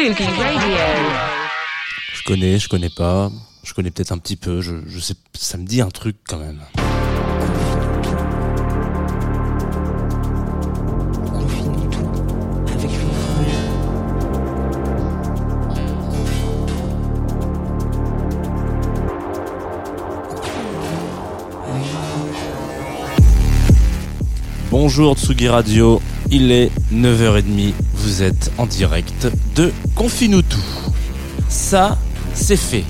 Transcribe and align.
Je 0.00 0.14
connais, 2.24 2.60
je 2.60 2.68
connais 2.68 2.88
pas, 2.88 3.32
je 3.64 3.74
connais 3.74 3.90
peut-être 3.90 4.12
un 4.12 4.18
petit 4.18 4.36
peu, 4.36 4.60
je, 4.60 4.76
je 4.86 5.00
sais, 5.00 5.14
ça 5.34 5.58
me 5.58 5.64
dit 5.64 5.80
un 5.80 5.88
truc 5.88 6.14
quand 6.28 6.38
même. 6.38 6.60
Bonjour 24.70 25.16
Tsugi 25.16 25.48
Radio, 25.48 26.00
il 26.30 26.52
est 26.52 26.70
9h30, 26.92 27.72
vous 28.08 28.22
êtes 28.22 28.50
en 28.56 28.64
direct 28.64 29.28
de 29.54 29.70
Confine. 29.94 30.40
Ça, 31.50 31.98
c'est 32.32 32.56
fait. 32.56 32.84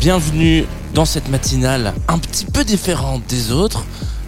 Bienvenue 0.00 0.64
dans 0.94 1.04
cette 1.04 1.28
matinale 1.28 1.92
un 2.08 2.16
petit 2.16 2.46
peu 2.46 2.64
différente 2.64 3.22
des 3.28 3.52
autres, 3.52 3.84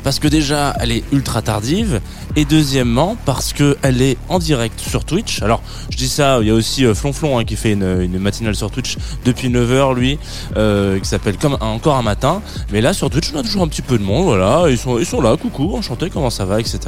parce 0.08 0.20
que 0.20 0.28
déjà, 0.28 0.74
elle 0.80 0.90
est 0.90 1.04
ultra 1.12 1.42
tardive, 1.42 2.00
et 2.34 2.46
deuxièmement, 2.46 3.18
parce 3.26 3.52
qu'elle 3.52 4.00
est 4.00 4.16
en 4.30 4.38
direct 4.38 4.80
sur 4.80 5.04
Twitch. 5.04 5.42
Alors, 5.42 5.60
je 5.90 5.98
dis 5.98 6.08
ça, 6.08 6.38
il 6.40 6.48
y 6.48 6.50
a 6.50 6.54
aussi 6.54 6.86
euh, 6.86 6.94
Flonflon 6.94 7.36
hein, 7.36 7.44
qui 7.44 7.56
fait 7.56 7.72
une, 7.72 8.18
matinale 8.18 8.54
sur 8.54 8.70
Twitch 8.70 8.96
depuis 9.26 9.50
9h, 9.50 9.94
lui, 9.94 10.18
euh, 10.56 10.98
qui 10.98 11.06
s'appelle 11.06 11.36
comme 11.36 11.58
encore 11.60 11.96
un 11.96 12.02
matin. 12.02 12.40
Mais 12.72 12.80
là, 12.80 12.94
sur 12.94 13.10
Twitch, 13.10 13.30
on 13.34 13.38
a 13.38 13.42
toujours 13.42 13.62
un 13.62 13.68
petit 13.68 13.82
peu 13.82 13.98
de 13.98 14.02
monde, 14.02 14.24
voilà, 14.24 14.70
ils 14.70 14.78
sont, 14.78 14.98
ils 14.98 15.04
sont 15.04 15.20
là, 15.20 15.36
coucou, 15.36 15.76
enchanté, 15.76 16.08
comment 16.08 16.30
ça 16.30 16.46
va, 16.46 16.58
etc. 16.58 16.80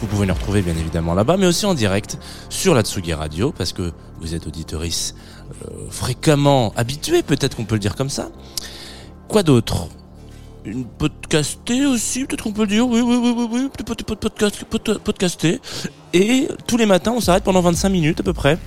Vous 0.00 0.06
pouvez 0.06 0.26
les 0.26 0.32
retrouver 0.32 0.62
bien 0.62 0.76
évidemment 0.78 1.14
là-bas, 1.14 1.38
mais 1.38 1.46
aussi 1.46 1.66
en 1.66 1.74
direct 1.74 2.18
sur 2.50 2.76
la 2.76 2.82
Tsugi 2.82 3.14
Radio, 3.14 3.50
parce 3.50 3.72
que 3.72 3.90
vous 4.20 4.36
êtes 4.36 4.46
auditorice 4.46 5.16
euh, 5.64 5.74
fréquemment 5.90 6.72
habitué, 6.76 7.24
peut-être 7.24 7.56
qu'on 7.56 7.64
peut 7.64 7.74
le 7.74 7.80
dire 7.80 7.96
comme 7.96 8.10
ça. 8.10 8.28
Quoi 9.26 9.42
d'autre? 9.42 9.88
Une 10.64 10.84
podcastée 10.84 11.86
aussi, 11.86 12.24
peut-être 12.24 12.42
qu'on 12.44 12.52
peut 12.52 12.62
le 12.62 12.68
dire, 12.68 12.86
oui, 12.86 13.00
oui, 13.00 13.16
oui, 13.16 13.34
oui, 13.36 13.46
oui, 13.52 13.68
pod- 13.76 13.86
pod- 13.86 14.02
pod- 14.04 14.18
podcast, 14.18 14.64
pod- 14.64 14.98
podcastée. 14.98 15.60
Et 16.12 16.48
tous 16.66 16.76
les 16.76 16.86
matins, 16.86 17.12
on 17.16 17.20
s'arrête 17.20 17.44
pendant 17.44 17.60
25 17.62 17.88
minutes 17.88 18.20
à 18.20 18.22
peu 18.22 18.32
près 18.32 18.58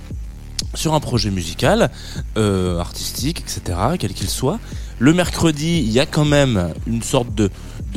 sur 0.74 0.94
un 0.94 1.00
projet 1.00 1.30
musical, 1.30 1.90
euh, 2.36 2.78
artistique, 2.80 3.40
etc., 3.40 3.78
quel 3.98 4.12
qu'il 4.12 4.28
soit. 4.28 4.58
Le 4.98 5.12
mercredi, 5.12 5.82
il 5.84 5.90
y 5.90 6.00
a 6.00 6.06
quand 6.06 6.24
même 6.24 6.72
une 6.86 7.02
sorte 7.02 7.34
de, 7.34 7.50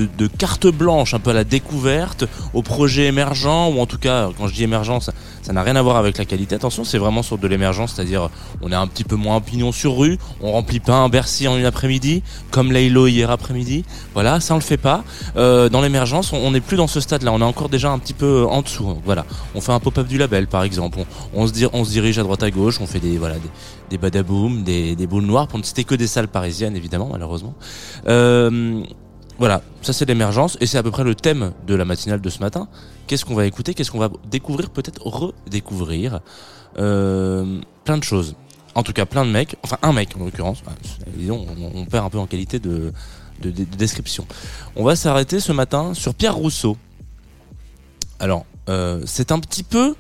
de, 0.06 0.28
carte 0.28 0.68
blanche 0.68 1.13
un 1.13 1.19
peu 1.19 1.31
à 1.31 1.34
la 1.34 1.44
découverte, 1.44 2.25
au 2.53 2.62
projet 2.62 3.06
émergent, 3.06 3.69
ou 3.72 3.80
en 3.80 3.85
tout 3.85 3.97
cas, 3.97 4.30
quand 4.38 4.47
je 4.47 4.53
dis 4.53 4.63
émergent, 4.63 5.00
ça 5.41 5.53
n'a 5.53 5.63
rien 5.63 5.75
à 5.75 5.81
voir 5.81 5.97
avec 5.97 6.18
la 6.18 6.25
qualité. 6.25 6.56
Attention, 6.56 6.84
c'est 6.84 6.97
vraiment 6.97 7.24
sur 7.24 7.38
de 7.38 7.47
l'émergence, 7.47 7.94
c'est-à-dire 7.96 8.30
on 8.62 8.72
est 8.72 8.75
un 8.75 8.88
petit 8.88 9.03
peu 9.03 9.16
moins 9.16 9.41
pignon 9.41 9.72
sur 9.72 9.97
rue, 9.97 10.18
on 10.41 10.52
remplit 10.52 10.80
pas 10.80 10.96
un 10.96 11.09
Bercy 11.09 11.47
en 11.47 11.58
une 11.58 11.66
après-midi, 11.66 12.22
comme 12.52 12.72
Laylo 12.72 13.08
hier 13.08 13.31
après-midi. 13.31 13.85
Voilà, 14.14 14.40
ça 14.40 14.53
on 14.53 14.58
le 14.58 14.64
fait 14.64 14.78
pas. 14.78 15.03
Euh, 15.35 15.69
dans 15.69 15.81
l'émergence, 15.81 16.34
on 16.34 16.52
n'est 16.52 16.62
plus 16.62 16.78
dans 16.78 16.88
ce 16.88 17.00
stade-là, 17.00 17.31
on 17.31 17.40
est 17.40 17.46
encore 17.46 17.69
déjà 17.69 17.91
un 17.91 18.00
petit 18.00 18.14
peu 18.14 18.46
en 18.46 18.62
dessous. 18.62 18.97
Voilà, 19.06 19.25
on 19.56 19.62
fait 19.62 19.72
un 19.72 19.79
pop-up 19.79 20.08
du 20.08 20.18
label 20.18 20.47
par 20.47 20.64
exemple, 20.64 21.00
on, 21.34 21.47
se 21.47 21.91
dirige 21.91 22.19
à 22.19 22.24
droite 22.24 22.44
à 22.44 22.52
gauche, 22.52 22.79
on 22.81 22.88
fait 22.88 23.00
des 23.00 23.18
voilà 23.18 23.35
des, 23.90 23.97
des 23.97 24.24
des, 24.64 24.96
des 24.96 25.08
boules 25.08 25.24
noires 25.24 25.47
pour 25.47 25.59
ne 25.59 25.64
citer 25.64 25.84
que 25.84 25.96
des 25.96 26.08
salles 26.08 26.28
parisiennes 26.28 26.75
évidemment, 26.75 26.86
malheureusement. 26.91 27.53
Euh, 28.07 28.83
voilà, 29.39 29.61
ça 29.81 29.93
c'est 29.93 30.05
l'émergence 30.05 30.57
et 30.61 30.65
c'est 30.65 30.77
à 30.77 30.83
peu 30.83 30.91
près 30.91 31.03
le 31.03 31.15
thème 31.15 31.51
de 31.67 31.75
la 31.75 31.85
matinale 31.85 32.21
de 32.21 32.29
ce 32.29 32.39
matin. 32.39 32.67
Qu'est-ce 33.05 33.25
qu'on 33.25 33.35
va 33.35 33.45
écouter? 33.45 33.73
Qu'est-ce 33.73 33.91
qu'on 33.91 33.99
va 33.99 34.09
découvrir 34.29 34.69
Peut-être 34.69 35.05
redécouvrir? 35.05 36.21
Euh, 36.77 37.59
Plein 37.83 37.97
de 37.97 38.03
choses. 38.03 38.35
En 38.75 38.83
tout 38.83 38.93
cas, 38.93 39.05
plein 39.05 39.25
de 39.25 39.31
mecs. 39.31 39.55
Enfin, 39.63 39.77
un 39.81 39.93
mec 39.93 40.15
en 40.19 40.25
l'occurrence. 40.25 40.61
Disons, 41.15 41.47
on, 41.73 41.85
perd 41.85 42.05
un 42.05 42.09
peu 42.09 42.19
en 42.19 42.27
qualité 42.27 42.59
de 42.59 42.91
description. 43.41 44.27
On 44.75 44.83
va 44.83 44.95
s'arrêter 44.95 45.39
ce 45.39 45.51
matin 45.51 45.93
sur 45.93 46.13
Pierre 46.13 46.35
Rousseau. 46.35 46.77
Alors, 48.19 48.45
euh, 48.69 49.01
c'est 49.05 49.31
un 49.31 49.39
petit 49.39 49.63
peu 49.63 49.95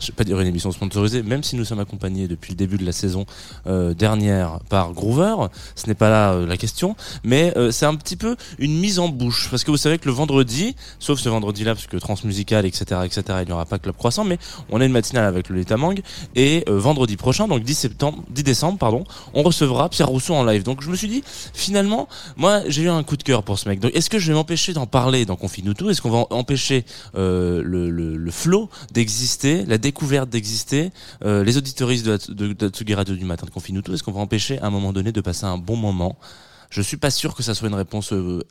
je 0.00 0.08
vais 0.08 0.12
pas 0.12 0.24
dire 0.24 0.40
une 0.40 0.46
émission 0.46 0.72
sponsorisée, 0.72 1.22
même 1.22 1.42
si 1.42 1.56
nous 1.56 1.64
sommes 1.64 1.80
accompagnés 1.80 2.26
depuis 2.28 2.52
le 2.52 2.56
début 2.56 2.78
de 2.78 2.84
la 2.84 2.92
saison 2.92 3.26
euh, 3.66 3.94
dernière 3.94 4.58
par 4.68 4.92
Groover, 4.92 5.36
ce 5.76 5.86
n'est 5.86 5.94
pas 5.94 6.10
là 6.10 6.32
euh, 6.32 6.46
la 6.46 6.56
question, 6.56 6.96
mais 7.22 7.52
euh, 7.56 7.70
c'est 7.70 7.86
un 7.86 7.94
petit 7.94 8.16
peu 8.16 8.36
une 8.58 8.78
mise 8.78 8.98
en 8.98 9.08
bouche, 9.08 9.48
parce 9.50 9.64
que 9.64 9.70
vous 9.70 9.76
savez 9.76 9.98
que 9.98 10.06
le 10.06 10.14
vendredi, 10.14 10.74
sauf 10.98 11.20
ce 11.20 11.28
vendredi-là, 11.28 11.74
parce 11.74 11.86
que 11.86 11.96
transmusical, 11.96 12.66
etc., 12.66 13.02
etc., 13.04 13.22
il 13.42 13.46
n'y 13.46 13.52
aura 13.52 13.66
pas 13.66 13.78
Club 13.78 13.96
Croissant, 13.96 14.24
mais 14.24 14.38
on 14.70 14.80
a 14.80 14.84
une 14.84 14.92
matinale 14.92 15.24
avec 15.24 15.48
le 15.48 15.60
Mang, 15.76 16.00
et 16.34 16.64
euh, 16.68 16.78
vendredi 16.78 17.16
prochain, 17.16 17.46
donc 17.48 17.62
10 17.62 17.74
septembre, 17.74 18.22
10 18.30 18.42
décembre, 18.42 18.78
pardon, 18.78 19.04
on 19.34 19.42
recevra 19.42 19.88
Pierre 19.88 20.08
Rousseau 20.08 20.34
en 20.34 20.44
live. 20.44 20.62
Donc 20.62 20.82
je 20.82 20.90
me 20.90 20.96
suis 20.96 21.08
dit, 21.08 21.22
finalement, 21.54 22.08
moi 22.36 22.62
j'ai 22.66 22.82
eu 22.82 22.88
un 22.88 23.02
coup 23.02 23.16
de 23.16 23.22
cœur 23.22 23.42
pour 23.42 23.58
ce 23.58 23.68
mec. 23.68 23.80
Donc 23.80 23.94
est-ce 23.94 24.10
que 24.10 24.18
je 24.18 24.28
vais 24.28 24.34
m'empêcher 24.34 24.72
d'en 24.72 24.86
parler 24.86 25.26
dans 25.26 25.36
Confine 25.36 25.74
tout 25.74 25.90
Est-ce 25.90 26.02
qu'on 26.02 26.10
va 26.10 26.24
empêcher 26.30 26.84
euh, 27.14 27.62
le, 27.64 27.90
le, 27.90 28.16
le 28.16 28.30
flow 28.30 28.68
d'exister, 28.92 29.64
la 29.66 29.78
découverte 29.90 30.30
d'exister, 30.30 30.92
euh, 31.24 31.42
les 31.42 31.56
auditoristes 31.56 32.06
de, 32.06 32.52
de, 32.52 32.68
Tsugi 32.68 32.94
Radio 32.94 33.16
du 33.16 33.24
matin 33.24 33.44
de 33.44 33.50
Confine 33.50 33.82
tout 33.82 33.92
Est-ce 33.92 34.04
qu'on 34.04 34.12
va 34.12 34.20
empêcher 34.20 34.60
à 34.60 34.66
un 34.66 34.70
moment 34.70 34.92
donné 34.92 35.10
de 35.10 35.20
passer 35.20 35.46
un 35.46 35.58
bon 35.58 35.76
moment? 35.76 36.16
Je 36.70 36.80
suis 36.80 36.96
pas 36.96 37.10
sûr 37.10 37.34
que 37.34 37.42
ça 37.42 37.54
soit 37.54 37.68
une 37.68 37.74
réponse 37.74 38.12
euh, 38.12 38.46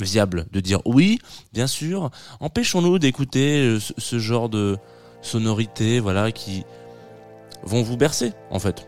viable 0.00 0.46
de 0.52 0.60
dire 0.60 0.80
oui, 0.86 1.18
bien 1.52 1.66
sûr. 1.66 2.10
Empêchons-nous 2.40 2.98
d'écouter 2.98 3.60
euh, 3.60 3.78
ce, 3.78 3.92
ce 3.98 4.18
genre 4.18 4.48
de 4.48 4.78
sonorités, 5.20 6.00
voilà, 6.00 6.32
qui 6.32 6.64
vont 7.62 7.82
vous 7.82 7.98
bercer 7.98 8.32
en 8.50 8.58
fait 8.58 8.86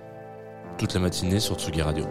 toute 0.78 0.94
la 0.94 1.00
matinée 1.00 1.40
sur 1.40 1.56
Tsugi 1.56 1.82
Radio. 1.82 2.06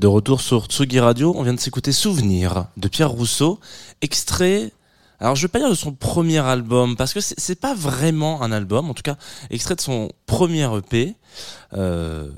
De 0.00 0.06
retour 0.06 0.40
sur 0.40 0.64
Tsugi 0.64 0.98
Radio. 0.98 1.34
On 1.36 1.42
vient 1.42 1.52
de 1.52 1.60
s'écouter 1.60 1.92
Souvenir 1.92 2.64
de 2.78 2.88
Pierre 2.88 3.10
Rousseau, 3.10 3.60
extrait. 4.00 4.72
Alors 5.20 5.36
je 5.36 5.42
vais 5.42 5.48
pas 5.48 5.58
dire 5.58 5.68
de 5.68 5.74
son 5.74 5.92
premier 5.92 6.38
album 6.38 6.96
parce 6.96 7.12
que 7.12 7.20
c'est 7.20 7.38
c'est 7.38 7.60
pas 7.60 7.74
vraiment 7.74 8.42
un 8.42 8.50
album, 8.50 8.88
en 8.88 8.94
tout 8.94 9.02
cas 9.02 9.16
extrait 9.50 9.76
de 9.76 9.82
son 9.82 10.10
premier 10.24 10.66
EP, 10.74 11.14
euh, 11.74 12.30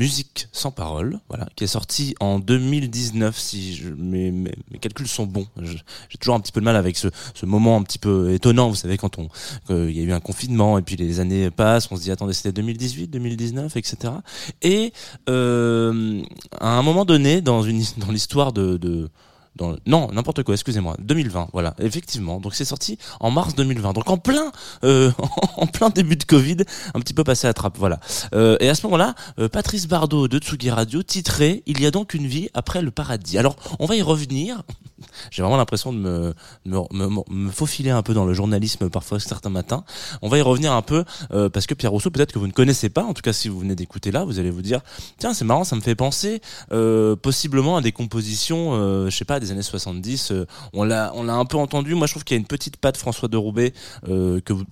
Musique 0.00 0.48
sans 0.50 0.70
parole, 0.70 1.20
voilà, 1.28 1.46
qui 1.56 1.64
est 1.64 1.66
sorti 1.66 2.14
en 2.20 2.38
2019 2.38 3.38
si 3.38 3.74
je, 3.74 3.90
mes, 3.90 4.50
calculs 4.80 5.06
sont 5.06 5.26
bons. 5.26 5.46
J'ai 5.60 6.16
toujours 6.18 6.36
un 6.36 6.40
petit 6.40 6.52
peu 6.52 6.60
de 6.60 6.64
mal 6.64 6.76
avec 6.76 6.96
ce, 6.96 7.08
moment 7.44 7.76
un 7.76 7.82
petit 7.82 7.98
peu 7.98 8.32
étonnant, 8.32 8.70
vous 8.70 8.76
savez, 8.76 8.96
quand 8.96 9.18
on 9.18 9.28
qu'il 9.66 9.94
y 9.94 10.00
a 10.00 10.02
eu 10.02 10.12
un 10.12 10.20
confinement 10.20 10.78
et 10.78 10.82
puis 10.82 10.96
les 10.96 11.20
années 11.20 11.50
passent, 11.50 11.92
on 11.92 11.96
se 11.96 12.00
dit 12.00 12.10
attendez 12.10 12.32
c'était 12.32 12.52
2018, 12.52 13.08
2019, 13.08 13.76
etc. 13.76 14.14
Et 14.62 14.94
euh, 15.28 16.22
à 16.58 16.78
un 16.78 16.82
moment 16.82 17.04
donné 17.04 17.42
dans 17.42 17.60
l'histoire 17.60 18.54
de 18.54 19.10
non, 19.86 20.10
n'importe 20.12 20.42
quoi, 20.42 20.54
excusez-moi, 20.54 20.96
2020, 21.00 21.48
voilà, 21.52 21.74
effectivement. 21.80 22.40
Donc 22.40 22.54
c'est 22.54 22.64
sorti 22.64 22.98
en 23.20 23.30
mars 23.30 23.54
2020. 23.54 23.92
Donc 23.92 24.08
en 24.08 24.16
plein, 24.16 24.52
euh, 24.84 25.12
en 25.56 25.66
plein 25.66 25.90
début 25.90 26.16
de 26.16 26.24
Covid, 26.24 26.58
un 26.94 27.00
petit 27.00 27.14
peu 27.14 27.24
passé 27.24 27.46
à 27.46 27.52
trappe, 27.52 27.76
voilà. 27.78 28.00
Euh, 28.34 28.56
et 28.60 28.68
à 28.68 28.74
ce 28.74 28.86
moment-là, 28.86 29.14
euh, 29.38 29.48
Patrice 29.48 29.86
Bardot 29.86 30.28
de 30.28 30.38
Tsugi 30.38 30.70
Radio 30.70 31.02
titrait 31.02 31.62
Il 31.66 31.80
y 31.80 31.86
a 31.86 31.90
donc 31.90 32.14
une 32.14 32.26
vie 32.26 32.48
après 32.54 32.82
le 32.82 32.90
paradis. 32.90 33.38
Alors 33.38 33.56
on 33.78 33.86
va 33.86 33.96
y 33.96 34.02
revenir. 34.02 34.62
J'ai 35.30 35.42
vraiment 35.42 35.56
l'impression 35.56 35.92
de 35.92 35.98
me, 35.98 36.34
me, 36.64 37.08
me, 37.30 37.50
faufiler 37.50 37.90
un 37.90 38.02
peu 38.02 38.14
dans 38.14 38.24
le 38.24 38.34
journalisme 38.34 38.88
parfois 38.90 39.20
certains 39.20 39.50
matins. 39.50 39.84
On 40.22 40.28
va 40.28 40.38
y 40.38 40.42
revenir 40.42 40.72
un 40.72 40.82
peu 40.82 41.04
euh, 41.32 41.48
parce 41.48 41.66
que 41.66 41.74
Pierre 41.74 41.92
Rousseau, 41.92 42.10
peut-être 42.10 42.32
que 42.32 42.38
vous 42.38 42.46
ne 42.46 42.52
connaissez 42.52 42.88
pas, 42.88 43.02
en 43.04 43.14
tout 43.14 43.22
cas 43.22 43.32
si 43.32 43.48
vous 43.48 43.58
venez 43.58 43.74
d'écouter 43.74 44.10
là, 44.10 44.24
vous 44.24 44.38
allez 44.38 44.50
vous 44.50 44.62
dire 44.62 44.80
tiens 45.18 45.34
c'est 45.34 45.44
marrant, 45.44 45.64
ça 45.64 45.76
me 45.76 45.80
fait 45.80 45.94
penser 45.94 46.40
euh, 46.72 47.16
possiblement 47.16 47.76
à 47.76 47.80
des 47.80 47.92
compositions, 47.92 48.74
euh, 48.74 49.10
je 49.10 49.16
sais 49.16 49.24
pas, 49.24 49.40
des 49.40 49.50
années 49.50 49.62
70. 49.62 50.32
euh, 50.32 50.46
on 50.72 50.84
l'a, 50.84 51.12
on 51.14 51.24
l'a 51.24 51.34
un 51.34 51.44
peu 51.44 51.56
entendu. 51.56 51.94
Moi, 51.94 52.06
je 52.06 52.12
trouve 52.12 52.24
qu'il 52.24 52.36
y 52.36 52.38
a 52.38 52.40
une 52.40 52.46
petite 52.46 52.76
patte 52.76 52.96
François 52.96 53.28
de 53.28 53.36
Roubaix 53.36 53.72
que 54.04 54.52
vous, 54.52 54.64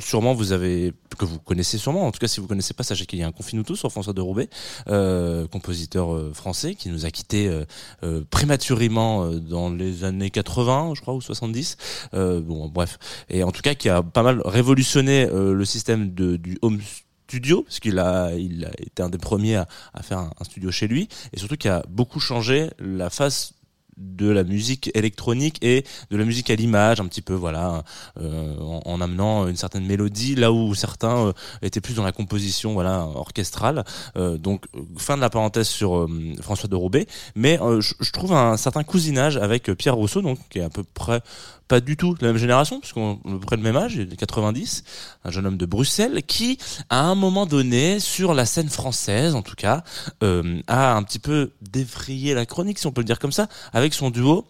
sûrement 0.00 0.34
vous 0.34 0.52
avez, 0.52 0.92
que 1.18 1.24
vous 1.24 1.38
connaissez 1.38 1.78
sûrement. 1.78 2.06
En 2.06 2.12
tout 2.12 2.18
cas, 2.18 2.28
si 2.28 2.40
vous 2.40 2.46
connaissez 2.46 2.74
pas, 2.74 2.82
sachez 2.82 3.06
qu'il 3.06 3.18
y 3.18 3.22
a 3.22 3.26
un 3.26 3.32
Confinuto 3.32 3.76
sur 3.76 3.90
François 3.90 4.12
de 4.12 4.20
Roubaix, 4.20 4.48
euh, 4.88 5.46
compositeur 5.46 6.14
euh, 6.14 6.32
français 6.32 6.74
qui 6.74 6.88
nous 6.88 7.06
a 7.06 7.10
quittés 7.10 7.48
euh, 7.48 7.64
euh, 8.02 8.24
prématurément 8.30 9.24
euh, 9.24 9.38
dans 9.38 9.70
les 9.70 10.04
années 10.04 10.30
80, 10.30 10.94
je 10.96 11.00
crois, 11.00 11.14
ou 11.14 11.20
70. 11.20 11.76
Euh, 12.14 12.40
bon, 12.40 12.68
bref. 12.68 12.98
Et 13.28 13.42
en 13.42 13.50
tout 13.50 13.62
cas, 13.62 13.74
qui 13.74 13.88
a 13.88 14.02
pas 14.02 14.22
mal 14.22 14.42
révolutionné 14.44 15.28
le 15.30 15.64
système 15.64 16.14
de, 16.14 16.36
du 16.36 16.58
home 16.62 16.80
studio 17.28 17.62
parce 17.62 17.78
qu'il 17.78 17.98
a 17.98 18.32
il 18.34 18.64
a 18.64 18.70
été 18.78 19.02
un 19.02 19.08
des 19.08 19.18
premiers 19.18 19.56
à, 19.56 19.68
à 19.94 20.02
faire 20.02 20.18
un, 20.18 20.30
un 20.40 20.44
studio 20.44 20.70
chez 20.72 20.88
lui 20.88 21.08
et 21.32 21.38
surtout 21.38 21.56
qui 21.56 21.68
a 21.68 21.84
beaucoup 21.88 22.18
changé 22.18 22.70
la 22.80 23.08
face 23.08 23.54
de 24.00 24.28
la 24.30 24.44
musique 24.44 24.90
électronique 24.94 25.58
et 25.62 25.84
de 26.10 26.16
la 26.16 26.24
musique 26.24 26.50
à 26.50 26.54
l'image 26.54 27.00
un 27.00 27.06
petit 27.06 27.22
peu 27.22 27.34
voilà 27.34 27.84
euh, 28.18 28.58
en, 28.58 28.80
en 28.84 29.00
amenant 29.00 29.46
une 29.46 29.56
certaine 29.56 29.86
mélodie 29.86 30.34
là 30.34 30.52
où 30.52 30.74
certains 30.74 31.26
euh, 31.26 31.32
étaient 31.62 31.80
plus 31.80 31.94
dans 31.94 32.04
la 32.04 32.12
composition 32.12 32.72
voilà 32.72 33.06
orchestrale. 33.14 33.84
Euh, 34.16 34.38
donc 34.38 34.66
fin 34.96 35.16
de 35.16 35.20
la 35.20 35.30
parenthèse 35.30 35.68
sur 35.68 36.08
François 36.40 36.68
de 36.68 36.76
Roubaix. 36.76 37.06
Mais 37.34 37.58
je, 37.58 38.12
trouve 38.12 38.32
un 38.32 38.56
certain 38.56 38.82
cousinage 38.82 39.36
avec 39.36 39.70
Pierre 39.72 39.94
Rousseau 39.94 40.22
donc 40.22 40.38
qui 40.48 40.58
est 40.58 40.62
à 40.62 40.70
peu 40.70 40.82
près 40.82 41.20
pas 41.70 41.80
du 41.80 41.96
tout 41.96 42.14
de 42.14 42.26
la 42.26 42.32
même 42.32 42.40
génération 42.40 42.80
puisqu'on 42.80 43.20
est 43.24 43.28
à 43.28 43.38
peu 43.38 43.46
près 43.46 43.56
le 43.56 43.62
même 43.62 43.76
âge 43.76 43.94
il 43.94 44.12
est 44.12 44.16
90 44.16 44.82
un 45.24 45.30
jeune 45.30 45.46
homme 45.46 45.56
de 45.56 45.66
Bruxelles 45.66 46.24
qui 46.24 46.58
à 46.88 47.02
un 47.02 47.14
moment 47.14 47.46
donné 47.46 48.00
sur 48.00 48.34
la 48.34 48.44
scène 48.44 48.68
française 48.68 49.36
en 49.36 49.42
tout 49.42 49.54
cas 49.54 49.84
euh, 50.24 50.60
a 50.66 50.94
un 50.96 51.02
petit 51.04 51.20
peu 51.20 51.52
défrayé 51.62 52.34
la 52.34 52.44
chronique 52.44 52.80
si 52.80 52.88
on 52.88 52.92
peut 52.92 53.02
le 53.02 53.06
dire 53.06 53.20
comme 53.20 53.30
ça 53.30 53.46
avec 53.72 53.94
son 53.94 54.10
duo 54.10 54.48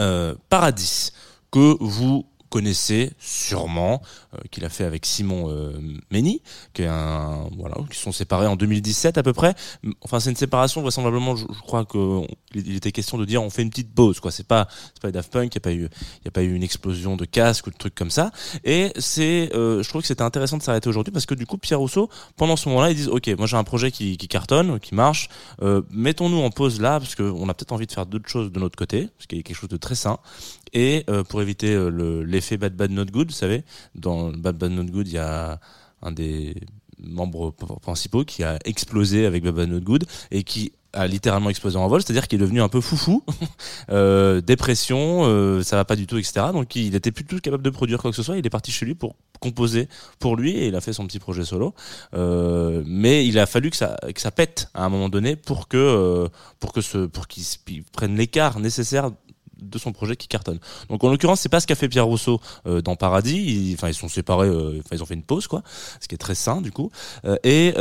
euh, 0.00 0.34
Paradis 0.48 1.12
que 1.52 1.76
vous 1.78 2.26
connaissez 2.50 3.12
sûrement 3.18 4.02
euh, 4.34 4.38
qu'il 4.50 4.64
a 4.64 4.68
fait 4.68 4.84
avec 4.84 5.04
Simon 5.06 5.50
euh, 5.50 5.72
Mény 6.10 6.42
qui 6.74 6.82
est 6.82 6.86
un 6.86 7.48
voilà 7.58 7.76
qui 7.90 7.98
sont 7.98 8.12
séparés 8.12 8.46
en 8.46 8.56
2017 8.56 9.18
à 9.18 9.22
peu 9.22 9.32
près. 9.32 9.54
Enfin 10.02 10.20
c'est 10.20 10.30
une 10.30 10.36
séparation 10.36 10.80
vraisemblablement 10.82 11.36
je, 11.36 11.46
je 11.52 11.60
crois 11.60 11.84
que 11.84 11.98
on- 11.98 12.26
il 12.54 12.76
était 12.76 12.92
question 12.92 13.18
de 13.18 13.24
dire 13.24 13.42
on 13.42 13.50
fait 13.50 13.62
une 13.62 13.70
petite 13.70 13.94
pause 13.94 14.20
quoi. 14.20 14.30
C'est 14.30 14.46
pas 14.46 14.68
c'est 14.94 15.02
pas 15.02 15.10
Daft 15.12 15.32
Punk 15.32 15.54
il 15.54 15.56
y 15.56 15.58
a 15.58 15.60
pas 15.60 15.72
eu 15.72 15.88
y 16.24 16.28
a 16.28 16.30
pas 16.30 16.42
eu 16.42 16.54
une 16.54 16.62
explosion 16.62 17.16
de 17.16 17.24
casque 17.24 17.66
ou 17.66 17.70
de 17.70 17.76
trucs 17.76 17.94
comme 17.94 18.10
ça. 18.10 18.30
Et 18.64 18.92
c'est 18.98 19.50
euh, 19.54 19.82
je 19.82 19.88
trouve 19.88 20.02
que 20.02 20.08
c'était 20.08 20.22
intéressant 20.22 20.56
de 20.58 20.62
s'arrêter 20.62 20.88
aujourd'hui 20.88 21.12
parce 21.12 21.26
que 21.26 21.34
du 21.34 21.46
coup 21.46 21.58
Pierre 21.58 21.78
Rousseau 21.80 22.08
pendant 22.36 22.56
ce 22.56 22.68
moment-là 22.70 22.90
ils 22.90 22.96
disent 22.96 23.08
ok 23.08 23.28
moi 23.38 23.46
j'ai 23.46 23.56
un 23.56 23.64
projet 23.64 23.90
qui, 23.90 24.16
qui 24.16 24.28
cartonne 24.28 24.80
qui 24.80 24.94
marche. 24.94 25.28
Euh, 25.62 25.82
mettons-nous 25.90 26.38
en 26.40 26.50
pause 26.50 26.80
là 26.80 26.98
parce 27.00 27.14
qu'on 27.14 27.48
a 27.48 27.54
peut-être 27.54 27.72
envie 27.72 27.86
de 27.86 27.92
faire 27.92 28.06
d'autres 28.06 28.28
choses 28.28 28.50
de 28.52 28.58
notre 28.60 28.76
côté 28.76 29.08
parce 29.16 29.26
qu'il 29.26 29.38
y 29.38 29.40
a 29.40 29.44
quelque 29.44 29.56
chose 29.56 29.68
de 29.68 29.76
très 29.76 29.94
sain 29.94 30.18
et 30.72 31.04
euh, 31.10 31.24
pour 31.24 31.42
éviter 31.42 31.72
euh, 31.74 31.90
le- 31.90 32.22
l'effet 32.24 32.56
bad 32.56 32.74
bad 32.74 32.90
not 32.90 33.06
good 33.06 33.28
vous 33.28 33.34
savez 33.36 33.64
dans 33.94 34.30
bad 34.30 34.56
bad 34.56 34.72
not 34.72 34.84
good 34.84 35.06
il 35.08 35.14
y 35.14 35.18
a 35.18 35.60
un 36.02 36.12
des 36.12 36.54
membres 37.00 37.52
principaux 37.80 38.24
qui 38.24 38.42
a 38.44 38.58
explosé 38.64 39.26
avec 39.26 39.44
bad 39.44 39.54
bad 39.54 39.68
not 39.70 39.80
good 39.80 40.04
et 40.30 40.42
qui 40.42 40.72
a 40.94 41.06
littéralement 41.06 41.50
explosé 41.50 41.76
en 41.76 41.86
vol, 41.86 42.02
c'est-à-dire 42.02 42.26
qu'il 42.26 42.40
est 42.40 42.42
devenu 42.42 42.62
un 42.62 42.70
peu 42.70 42.80
foufou, 42.80 43.22
euh, 43.90 44.40
dépression, 44.40 45.26
euh, 45.26 45.62
ça 45.62 45.76
va 45.76 45.84
pas 45.84 45.96
du 45.96 46.06
tout, 46.06 46.16
etc. 46.16 46.46
Donc 46.52 46.74
il 46.76 46.94
était 46.94 47.12
plus 47.12 47.24
tout 47.24 47.38
capable 47.40 47.62
de 47.62 47.68
produire 47.68 48.00
quoi 48.00 48.10
que 48.10 48.16
ce 48.16 48.22
soit. 48.22 48.38
Il 48.38 48.46
est 48.46 48.50
parti 48.50 48.72
chez 48.72 48.86
lui 48.86 48.94
pour 48.94 49.14
composer 49.38 49.86
pour 50.18 50.34
lui 50.34 50.52
et 50.52 50.68
il 50.68 50.74
a 50.74 50.80
fait 50.80 50.94
son 50.94 51.06
petit 51.06 51.18
projet 51.18 51.44
solo. 51.44 51.74
Euh, 52.14 52.82
mais 52.86 53.26
il 53.26 53.38
a 53.38 53.44
fallu 53.44 53.70
que 53.70 53.76
ça 53.76 54.30
pète 54.34 54.70
à 54.72 54.84
un 54.86 54.88
moment 54.88 55.10
donné 55.10 55.36
pour 55.36 55.68
que 55.68 56.26
pour 56.58 56.72
que 56.72 56.80
ce 56.80 57.04
pour 57.06 57.28
qu'il 57.28 57.84
prenne 57.92 58.16
l'écart 58.16 58.58
nécessaire 58.58 59.10
de 59.60 59.78
son 59.78 59.92
projet 59.92 60.16
qui 60.16 60.28
cartonne. 60.28 60.58
Donc 60.88 61.02
en 61.04 61.10
l'occurrence, 61.10 61.40
c'est 61.40 61.48
pas 61.48 61.60
ce 61.60 61.66
qu'a 61.66 61.74
fait 61.74 61.88
Pierre 61.88 62.06
Rousseau 62.06 62.40
euh, 62.66 62.80
dans 62.80 62.96
Paradis. 62.96 63.72
Enfin, 63.74 63.88
ils 63.88 63.94
sont 63.94 64.08
séparés. 64.08 64.48
euh, 64.48 64.80
ils 64.92 65.02
ont 65.02 65.06
fait 65.06 65.14
une 65.14 65.22
pause, 65.22 65.46
quoi, 65.46 65.62
ce 66.00 66.08
qui 66.08 66.14
est 66.14 66.18
très 66.18 66.34
sain 66.34 66.60
du 66.60 66.72
coup. 66.72 66.90
Euh, 67.24 67.36
et 67.44 67.74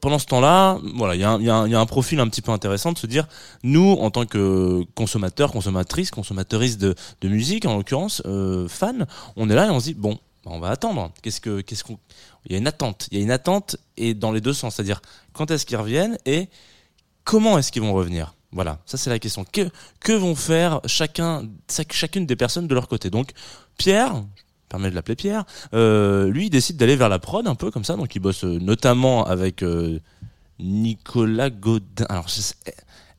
pendant 0.00 0.18
ce 0.18 0.26
temps-là, 0.26 0.78
voilà, 0.94 1.14
il 1.14 1.20
y, 1.20 1.50
a 1.50 1.78
un- 1.80 1.86
profil 1.86 2.18
un 2.18 2.28
petit 2.28 2.40
peu 2.40 2.50
intéressant 2.50 2.92
de 2.92 2.98
se 2.98 3.06
dire, 3.06 3.28
nous, 3.62 3.92
en 3.92 4.10
tant 4.10 4.24
que 4.24 4.82
consommateurs, 4.94 5.52
consommatrices, 5.52 6.10
consommateuristes 6.10 6.80
de, 6.80 6.94
musique, 7.24 7.66
en 7.66 7.76
l'occurrence, 7.76 8.22
fans, 8.68 9.04
on 9.36 9.50
est 9.50 9.54
là 9.54 9.66
et 9.66 9.70
on 9.70 9.80
se 9.80 9.86
dit, 9.86 9.94
bon, 9.94 10.18
bah, 10.44 10.50
on 10.54 10.60
va 10.60 10.70
attendre. 10.70 11.10
Qu'est-ce 11.22 11.40
que, 11.40 11.60
qu'est-ce 11.60 11.84
qu'on, 11.84 11.98
il 12.46 12.52
y 12.52 12.54
a 12.54 12.58
une 12.58 12.66
attente. 12.66 13.08
Il 13.10 13.18
y 13.18 13.20
a 13.20 13.24
une 13.24 13.30
attente 13.30 13.76
et 13.96 14.14
dans 14.14 14.32
les 14.32 14.40
deux 14.40 14.52
sens, 14.52 14.74
c'est-à-dire 14.74 15.00
quand 15.32 15.50
est-ce 15.50 15.64
qu'ils 15.66 15.76
reviennent 15.76 16.18
et 16.26 16.48
comment 17.24 17.58
est-ce 17.58 17.72
qu'ils 17.72 17.82
vont 17.82 17.94
revenir? 17.94 18.34
Voilà, 18.54 18.78
ça 18.86 18.96
c'est 18.96 19.10
la 19.10 19.18
question. 19.18 19.44
Que, 19.52 20.12
vont 20.12 20.36
faire 20.36 20.80
chacun, 20.86 21.42
chac- 21.68 21.92
chacune 21.92 22.24
des 22.24 22.36
personnes 22.36 22.68
de 22.68 22.74
leur 22.74 22.86
côté? 22.86 23.10
Donc, 23.10 23.32
Pierre, 23.76 24.14
je 24.14 24.20
me 24.20 24.24
permets 24.68 24.90
de 24.90 24.94
l'appeler 24.94 25.16
Pierre, 25.16 25.44
euh, 25.74 26.30
lui 26.30 26.50
décide 26.50 26.76
d'aller 26.76 26.94
vers 26.94 27.08
la 27.08 27.18
prod 27.18 27.46
un 27.48 27.56
peu 27.56 27.72
comme 27.72 27.84
ça, 27.84 27.96
donc 27.96 28.14
il 28.14 28.20
bosse 28.20 28.44
euh, 28.44 28.58
notamment 28.60 29.26
avec 29.26 29.64
euh, 29.64 29.98
Nicolas 30.60 31.50
Godin. 31.50 32.06
Alors, 32.08 32.28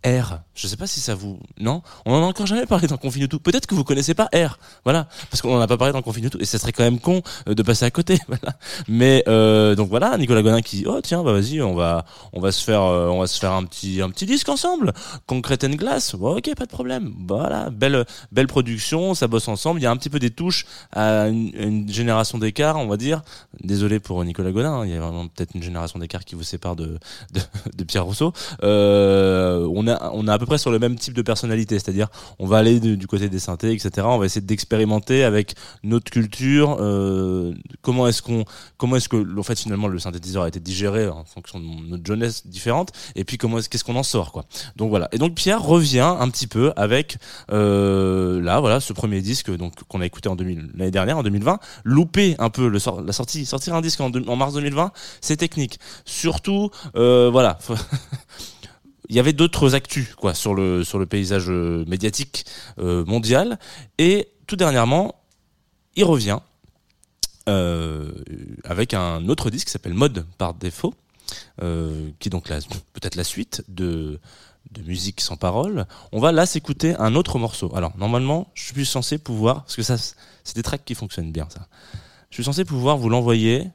R, 0.05 0.39
je 0.53 0.67
sais 0.67 0.77
pas 0.77 0.88
si 0.88 1.00
ça 1.00 1.15
vous... 1.15 1.39
Non? 1.59 1.81
On 2.05 2.13
en 2.13 2.24
a 2.24 2.25
encore 2.25 2.45
jamais 2.45 2.65
parlé 2.65 2.88
dans 2.88 2.97
Confine 2.97 3.27
tout. 3.27 3.39
Peut-être 3.39 3.65
que 3.65 3.75
vous 3.75 3.83
connaissez 3.83 4.13
pas 4.13 4.29
R, 4.33 4.59
voilà, 4.83 5.07
parce 5.29 5.41
qu'on 5.41 5.55
en 5.55 5.62
a 5.62 5.67
pas 5.67 5.77
parlé 5.77 5.93
dans 5.93 6.01
Confine 6.01 6.29
tout, 6.29 6.39
et 6.39 6.45
ça 6.45 6.59
serait 6.59 6.71
quand 6.71 6.83
même 6.83 7.00
con 7.00 7.21
euh, 7.47 7.55
de 7.55 7.63
passer 7.63 7.85
à 7.85 7.91
côté, 7.91 8.19
voilà. 8.27 8.57
Mais 8.88 9.24
euh, 9.27 9.75
donc 9.75 9.89
voilà, 9.89 10.17
Nicolas 10.17 10.41
Godin 10.41 10.62
qui 10.62 10.77
dit, 10.77 10.85
oh 10.88 11.01
tiens, 11.01 11.24
bah 11.24 11.33
vas-y, 11.33 11.62
on 11.62 11.74
va, 11.74 12.05
on 12.33 12.39
va 12.39 12.51
se 12.51 12.63
faire, 12.63 12.81
euh, 12.83 13.09
on 13.09 13.19
va 13.19 13.27
se 13.27 13.39
faire 13.39 13.51
un 13.51 13.63
petit, 13.63 14.01
un 14.01 14.09
petit 14.09 14.25
disque 14.25 14.50
ensemble. 14.50 14.93
Concrete 15.27 15.63
and 15.63 15.75
Glass, 15.75 16.13
ok, 16.13 16.55
pas 16.55 16.65
de 16.65 16.71
problème. 16.71 17.13
Voilà, 17.27 17.69
belle, 17.69 18.05
belle 18.31 18.47
production, 18.47 19.15
ça 19.15 19.27
bosse 19.27 19.47
ensemble. 19.47 19.79
Il 19.79 19.83
y 19.83 19.88
a 19.88 19.91
un 19.91 19.97
petit 19.97 20.09
peu 20.09 20.19
des 20.19 20.31
touches 20.31 20.65
à 20.91 21.27
une, 21.27 21.51
une 21.55 21.91
génération 21.91 22.38
d'écart, 22.38 22.77
on 22.77 22.88
va 22.88 22.97
dire. 22.97 23.21
Désolé 23.62 24.00
pour 24.00 24.24
Nicolas 24.24 24.51
Godin, 24.51 24.74
hein, 24.74 24.85
il 24.85 24.91
y 24.91 24.95
a 24.95 25.00
vraiment 25.00 25.27
peut-être 25.27 25.55
une 25.55 25.63
génération 25.63 26.00
d'écart 26.00 26.24
qui 26.24 26.35
vous 26.35 26.43
sépare 26.43 26.75
de, 26.75 27.00
de, 27.33 27.41
de 27.75 27.83
Pierre 27.83 28.05
Rousseau. 28.05 28.33
Euh, 28.63 29.67
on 29.74 29.88
a, 29.88 29.94
on 30.13 30.27
est 30.27 30.31
à 30.31 30.37
peu 30.37 30.45
près 30.45 30.57
sur 30.57 30.71
le 30.71 30.79
même 30.79 30.95
type 30.95 31.13
de 31.13 31.21
personnalité, 31.21 31.79
c'est-à-dire 31.79 32.07
on 32.39 32.47
va 32.47 32.57
aller 32.57 32.79
du, 32.79 33.07
côté 33.07 33.29
des 33.29 33.39
synthés, 33.39 33.71
etc. 33.71 34.07
On 34.09 34.17
va 34.17 34.25
essayer 34.25 34.45
d'expérimenter 34.45 35.23
avec 35.23 35.55
notre 35.83 36.11
culture. 36.11 36.77
euh, 36.79 37.53
comment 37.81 38.07
est-ce 38.07 38.21
qu'on, 38.21 38.45
comment 38.77 38.95
est-ce 38.95 39.09
que, 39.09 39.39
en 39.39 39.43
fait, 39.43 39.59
finalement, 39.59 39.87
le 39.87 39.99
synthétiseur 39.99 40.43
a 40.43 40.47
été 40.47 40.59
digéré 40.59 41.07
en 41.07 41.23
fonction 41.23 41.59
de 41.59 41.65
notre 41.65 42.05
jeunesse 42.05 42.47
différente. 42.47 42.91
Et 43.15 43.23
puis 43.23 43.37
comment 43.37 43.59
est-ce, 43.59 43.69
qu'est-ce 43.69 43.83
qu'on 43.83 43.95
en 43.95 44.03
sort, 44.03 44.31
quoi. 44.31 44.45
Donc 44.75 44.89
voilà. 44.89 45.09
Et 45.11 45.17
donc 45.17 45.35
Pierre 45.35 45.61
revient 45.61 46.15
un 46.19 46.29
petit 46.29 46.47
peu 46.47 46.73
avec 46.75 47.17
euh, 47.51 48.41
là, 48.41 48.59
voilà, 48.59 48.79
ce 48.79 48.93
premier 48.93 49.21
disque 49.21 49.55
donc 49.55 49.83
qu'on 49.87 50.01
a 50.01 50.05
écouté 50.05 50.29
en 50.29 50.35
2000, 50.35 50.71
l'année 50.75 50.91
dernière, 50.91 51.17
en 51.17 51.23
2020, 51.23 51.59
loupé 51.83 52.35
un 52.39 52.49
peu 52.49 52.67
la 52.67 53.13
sortie, 53.13 53.45
sortir 53.45 53.75
un 53.75 53.81
disque 53.81 54.01
en 54.01 54.35
mars 54.35 54.53
2020, 54.53 54.91
c'est 55.21 55.37
technique. 55.37 55.79
Surtout, 56.05 56.69
euh, 56.95 57.29
voilà. 57.31 57.57
Il 59.09 59.15
y 59.15 59.19
avait 59.19 59.33
d'autres 59.33 59.75
actus 59.75 60.15
quoi 60.15 60.33
sur 60.33 60.53
le 60.53 60.83
sur 60.83 61.00
le 61.00 61.05
paysage 61.05 61.50
euh, 61.50 61.85
médiatique 61.88 62.45
euh, 62.79 63.05
mondial 63.05 63.59
et 63.97 64.29
tout 64.47 64.55
dernièrement 64.55 65.21
il 65.95 66.03
revient 66.03 66.39
euh, 67.47 68.12
avec 68.63 68.93
un 68.93 69.27
autre 69.29 69.50
disque 69.50 69.67
qui 69.67 69.71
s'appelle 69.71 69.93
Mode 69.93 70.25
par 70.38 70.53
défaut 70.53 70.93
qui 71.57 72.27
est 72.27 72.29
donc 72.29 72.47
peut-être 72.47 73.15
la 73.15 73.24
suite 73.24 73.63
de, 73.67 74.19
de 74.71 74.81
musique 74.83 75.21
sans 75.21 75.38
parole. 75.38 75.85
On 76.12 76.19
va 76.19 76.31
là 76.31 76.45
s'écouter 76.45 76.95
un 76.97 77.15
autre 77.15 77.39
morceau. 77.39 77.75
Alors 77.75 77.97
normalement, 77.97 78.47
je 78.53 78.63
suis 78.63 78.85
censé 78.85 79.17
pouvoir, 79.17 79.63
parce 79.63 79.75
que 79.75 79.83
ça, 79.83 79.97
c'est 79.97 80.55
des 80.55 80.63
tracks 80.63 80.85
qui 80.85 80.95
fonctionnent 80.95 81.31
bien, 81.31 81.47
ça. 81.50 81.67
Je 82.29 82.35
suis 82.35 82.43
censé 82.43 82.65
pouvoir 82.65 82.97
vous 82.97 83.09
l'envoyer 83.09 83.69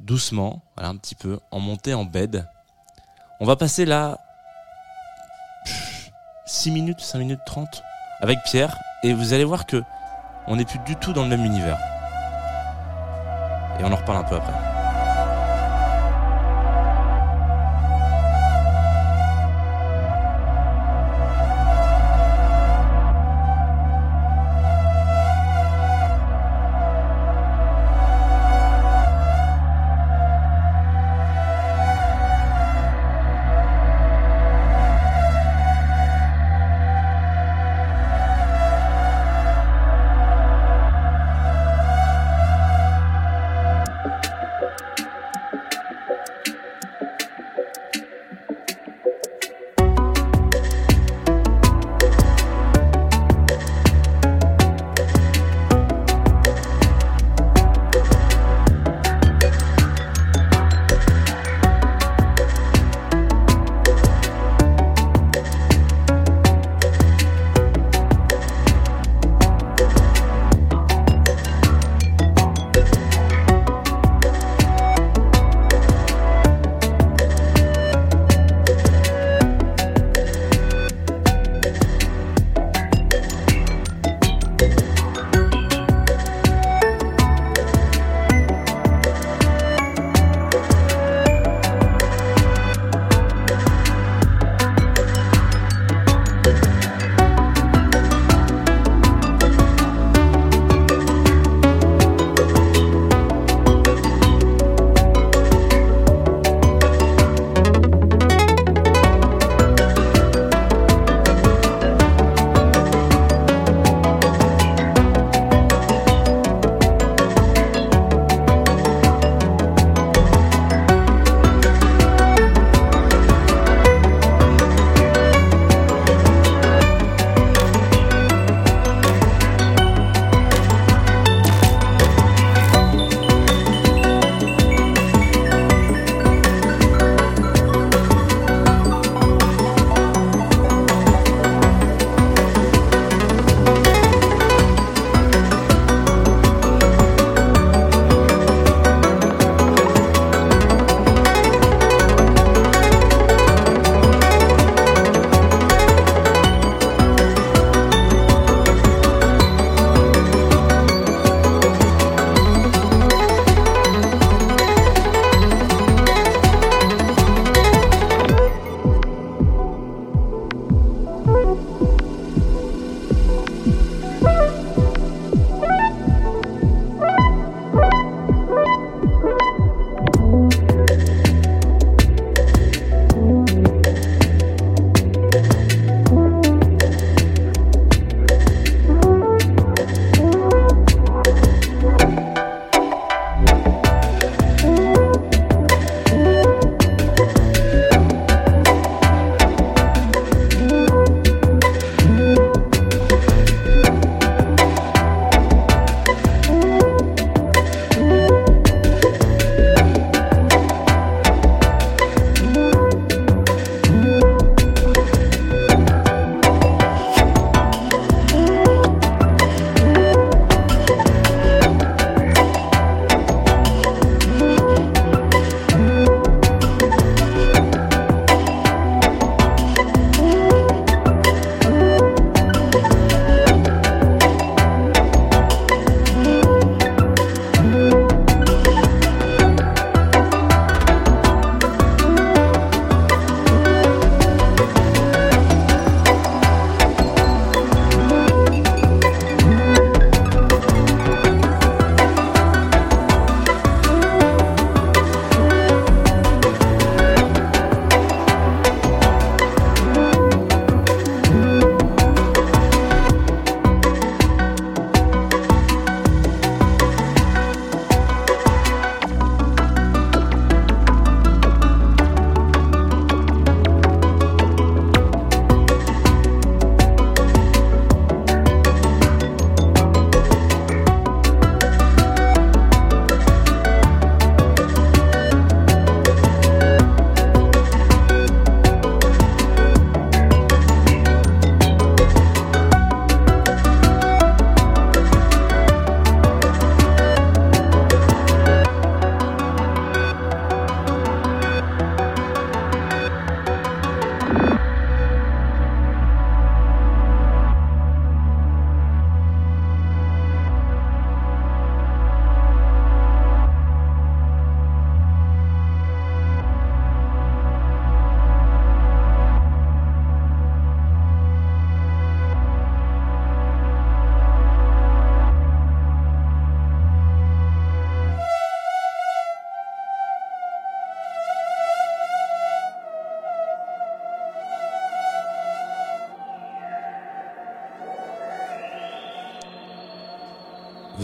doucement, 0.00 0.64
voilà, 0.76 0.90
un 0.90 0.96
petit 0.96 1.14
peu, 1.14 1.38
en 1.50 1.60
montée 1.60 1.94
en 1.94 2.04
bed. 2.04 2.46
On 3.40 3.46
va 3.46 3.56
passer 3.56 3.84
là 3.84 4.18
6 6.46 6.70
minutes, 6.70 7.00
5 7.00 7.18
minutes 7.18 7.40
30 7.44 7.82
avec 8.20 8.38
Pierre, 8.44 8.78
et 9.02 9.12
vous 9.12 9.32
allez 9.32 9.44
voir 9.44 9.66
que 9.66 9.82
on 10.46 10.56
n'est 10.56 10.64
plus 10.64 10.78
du 10.80 10.94
tout 10.96 11.12
dans 11.12 11.22
le 11.22 11.28
même 11.28 11.44
univers. 11.44 11.78
Et 13.80 13.84
on 13.84 13.92
en 13.92 13.96
reparle 13.96 14.18
un 14.18 14.24
peu 14.24 14.36
après. 14.36 14.73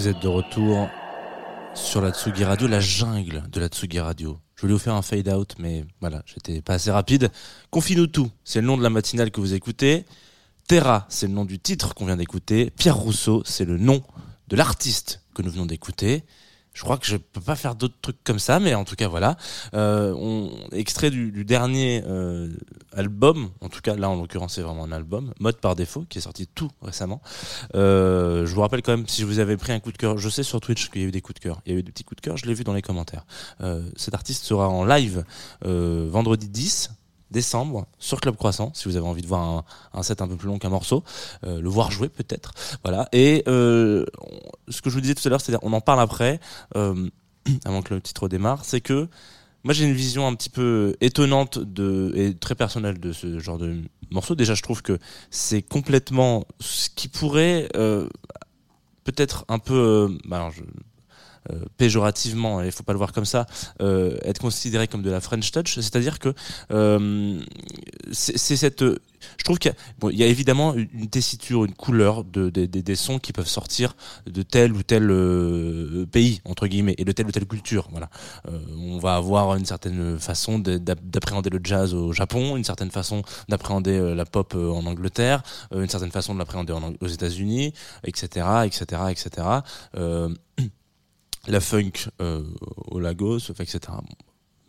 Vous 0.00 0.08
êtes 0.08 0.22
de 0.22 0.28
retour 0.28 0.88
sur 1.74 2.00
la 2.00 2.10
Tsugi 2.10 2.42
Radio, 2.42 2.66
la 2.66 2.80
jungle 2.80 3.44
de 3.52 3.60
la 3.60 3.68
Tsugi 3.68 4.00
Radio. 4.00 4.38
Je 4.56 4.62
voulais 4.62 4.72
vous 4.72 4.78
faire 4.78 4.94
un 4.94 5.02
fade 5.02 5.28
out, 5.28 5.56
mais 5.58 5.84
voilà, 6.00 6.22
j'étais 6.24 6.62
pas 6.62 6.72
assez 6.72 6.90
rapide. 6.90 7.30
Confie-nous 7.70 8.06
tout, 8.06 8.30
c'est 8.42 8.62
le 8.62 8.66
nom 8.66 8.78
de 8.78 8.82
la 8.82 8.88
matinale 8.88 9.30
que 9.30 9.42
vous 9.42 9.52
écoutez. 9.52 10.06
Terra, 10.66 11.04
c'est 11.10 11.26
le 11.26 11.34
nom 11.34 11.44
du 11.44 11.58
titre 11.58 11.94
qu'on 11.94 12.06
vient 12.06 12.16
d'écouter. 12.16 12.70
Pierre 12.70 12.96
Rousseau, 12.96 13.42
c'est 13.44 13.66
le 13.66 13.76
nom 13.76 14.02
de 14.48 14.56
l'artiste 14.56 15.20
que 15.34 15.42
nous 15.42 15.50
venons 15.50 15.66
d'écouter. 15.66 16.24
Je 16.72 16.82
crois 16.82 16.98
que 16.98 17.06
je 17.06 17.16
peux 17.16 17.40
pas 17.40 17.56
faire 17.56 17.74
d'autres 17.74 17.96
trucs 18.00 18.22
comme 18.24 18.38
ça, 18.38 18.60
mais 18.60 18.74
en 18.74 18.84
tout 18.84 18.94
cas 18.94 19.08
voilà. 19.08 19.36
Euh, 19.74 20.14
on 20.16 20.50
extrait 20.72 21.10
du, 21.10 21.44
dernier 21.44 22.02
euh, 22.06 22.48
album, 22.92 23.50
en 23.60 23.68
tout 23.68 23.80
cas 23.80 23.96
là 23.96 24.08
en 24.08 24.16
l'occurrence 24.16 24.54
c'est 24.54 24.62
vraiment 24.62 24.84
un 24.84 24.92
album, 24.92 25.32
Mode 25.40 25.56
par 25.56 25.74
défaut, 25.74 26.04
qui 26.08 26.18
est 26.18 26.22
sorti 26.22 26.46
tout 26.46 26.70
récemment. 26.82 27.20
Euh, 27.74 28.46
je 28.46 28.54
vous 28.54 28.60
rappelle 28.60 28.82
quand 28.82 28.96
même 28.96 29.08
si 29.08 29.24
vous 29.24 29.40
avez 29.40 29.56
pris 29.56 29.72
un 29.72 29.80
coup 29.80 29.92
de 29.92 29.98
cœur, 29.98 30.18
je 30.18 30.28
sais 30.28 30.42
sur 30.42 30.60
Twitch 30.60 30.90
qu'il 30.90 31.02
y 31.02 31.04
a 31.04 31.08
eu 31.08 31.12
des 31.12 31.20
coups 31.20 31.40
de 31.40 31.44
cœur, 31.44 31.60
il 31.66 31.72
y 31.72 31.76
a 31.76 31.78
eu 31.78 31.82
des 31.82 31.90
petits 31.90 32.04
coups 32.04 32.20
de 32.22 32.24
cœur, 32.24 32.36
je 32.36 32.46
l'ai 32.46 32.54
vu 32.54 32.64
dans 32.64 32.74
les 32.74 32.82
commentaires. 32.82 33.24
Cet 33.96 34.14
artiste 34.14 34.44
sera 34.44 34.68
en 34.68 34.84
live 34.84 35.24
vendredi 35.62 36.48
10 36.48 36.90
décembre 37.30 37.86
sur 37.98 38.20
Club 38.20 38.36
Croissant 38.36 38.72
si 38.74 38.88
vous 38.88 38.96
avez 38.96 39.06
envie 39.06 39.22
de 39.22 39.26
voir 39.26 39.40
un, 39.40 39.64
un 39.94 40.02
set 40.02 40.22
un 40.22 40.28
peu 40.28 40.36
plus 40.36 40.48
long 40.48 40.58
qu'un 40.58 40.68
morceau 40.68 41.04
euh, 41.44 41.60
le 41.60 41.68
voir 41.68 41.90
jouer 41.90 42.08
peut-être 42.08 42.52
voilà. 42.84 43.08
Et 43.12 43.42
euh, 43.48 44.04
ce 44.68 44.82
que 44.82 44.90
je 44.90 44.94
vous 44.94 45.00
disais 45.00 45.14
tout 45.14 45.26
à 45.26 45.30
l'heure 45.30 45.40
c'est-à-dire 45.40 45.64
on 45.66 45.72
en 45.72 45.80
parle 45.80 46.00
après 46.00 46.40
euh, 46.76 47.08
avant 47.64 47.82
que 47.82 47.94
le 47.94 48.00
titre 48.00 48.28
démarre 48.28 48.64
c'est 48.64 48.80
que 48.80 49.08
moi 49.64 49.74
j'ai 49.74 49.84
une 49.84 49.94
vision 49.94 50.26
un 50.26 50.34
petit 50.34 50.50
peu 50.50 50.96
étonnante 51.00 51.58
de 51.58 52.12
et 52.16 52.34
très 52.34 52.54
personnelle 52.54 52.98
de 52.98 53.12
ce 53.12 53.38
genre 53.38 53.58
de 53.58 53.82
morceau. 54.10 54.34
Déjà 54.34 54.54
je 54.54 54.62
trouve 54.62 54.82
que 54.82 54.98
c'est 55.30 55.62
complètement 55.62 56.46
ce 56.60 56.88
qui 56.90 57.08
pourrait 57.08 57.68
euh, 57.76 58.08
peut-être 59.04 59.44
un 59.48 59.58
peu 59.58 59.74
euh, 59.74 60.18
bah 60.24 60.50
euh, 61.50 61.64
péjorativement, 61.78 62.60
il 62.62 62.72
faut 62.72 62.82
pas 62.82 62.92
le 62.92 62.98
voir 62.98 63.12
comme 63.12 63.24
ça, 63.24 63.46
euh, 63.80 64.16
être 64.24 64.40
considéré 64.40 64.88
comme 64.88 65.02
de 65.02 65.10
la 65.10 65.20
French 65.20 65.50
touch, 65.52 65.74
c'est-à-dire 65.76 66.18
que 66.18 66.34
euh, 66.72 67.40
c'est 68.12 68.56
cette, 68.56 68.82
je 68.82 69.44
trouve 69.44 69.58
qu'il 69.58 69.70
y, 69.70 69.74
a- 69.74 69.76
bon, 69.98 70.10
y 70.10 70.22
a 70.22 70.26
évidemment 70.26 70.74
une 70.74 71.08
tessiture, 71.08 71.64
une 71.64 71.74
couleur 71.74 72.24
de, 72.24 72.50
de- 72.50 72.66
de- 72.66 72.80
des 72.80 72.94
sons 72.96 73.18
qui 73.18 73.32
peuvent 73.32 73.46
sortir 73.48 73.94
de 74.26 74.42
tel 74.42 74.72
ou 74.72 74.82
tel 74.82 75.10
euh, 75.10 76.06
pays 76.10 76.40
entre 76.44 76.66
guillemets 76.66 76.94
et 76.98 77.04
de 77.04 77.12
telle 77.12 77.26
ou 77.26 77.30
telle 77.32 77.46
culture. 77.46 77.88
Voilà, 77.90 78.10
Euh, 78.48 78.58
on 78.78 78.98
va 78.98 79.16
avoir 79.16 79.54
une 79.56 79.64
certaine 79.64 80.18
façon 80.18 80.58
de- 80.58 80.78
d'ap- 80.78 81.00
d'appréhender 81.04 81.50
le 81.50 81.60
jazz 81.62 81.94
au 81.94 82.12
Japon, 82.12 82.56
une 82.56 82.64
certaine 82.64 82.90
façon 82.90 83.22
d'appréhender 83.48 84.14
la 84.14 84.24
pop 84.24 84.54
en 84.54 84.84
Angleterre, 84.86 85.42
une 85.74 85.88
certaine 85.88 86.10
façon 86.10 86.34
de 86.34 86.38
l'appréhender 86.38 86.74
aux 87.00 87.06
États-Unis, 87.06 87.72
etc., 88.04 88.46
etc., 88.66 89.02
etc. 89.10 89.46
La 91.48 91.60
funk 91.60 92.08
euh, 92.20 92.42
au 92.88 92.98
Lagos, 93.00 93.38
etc. 93.58 93.80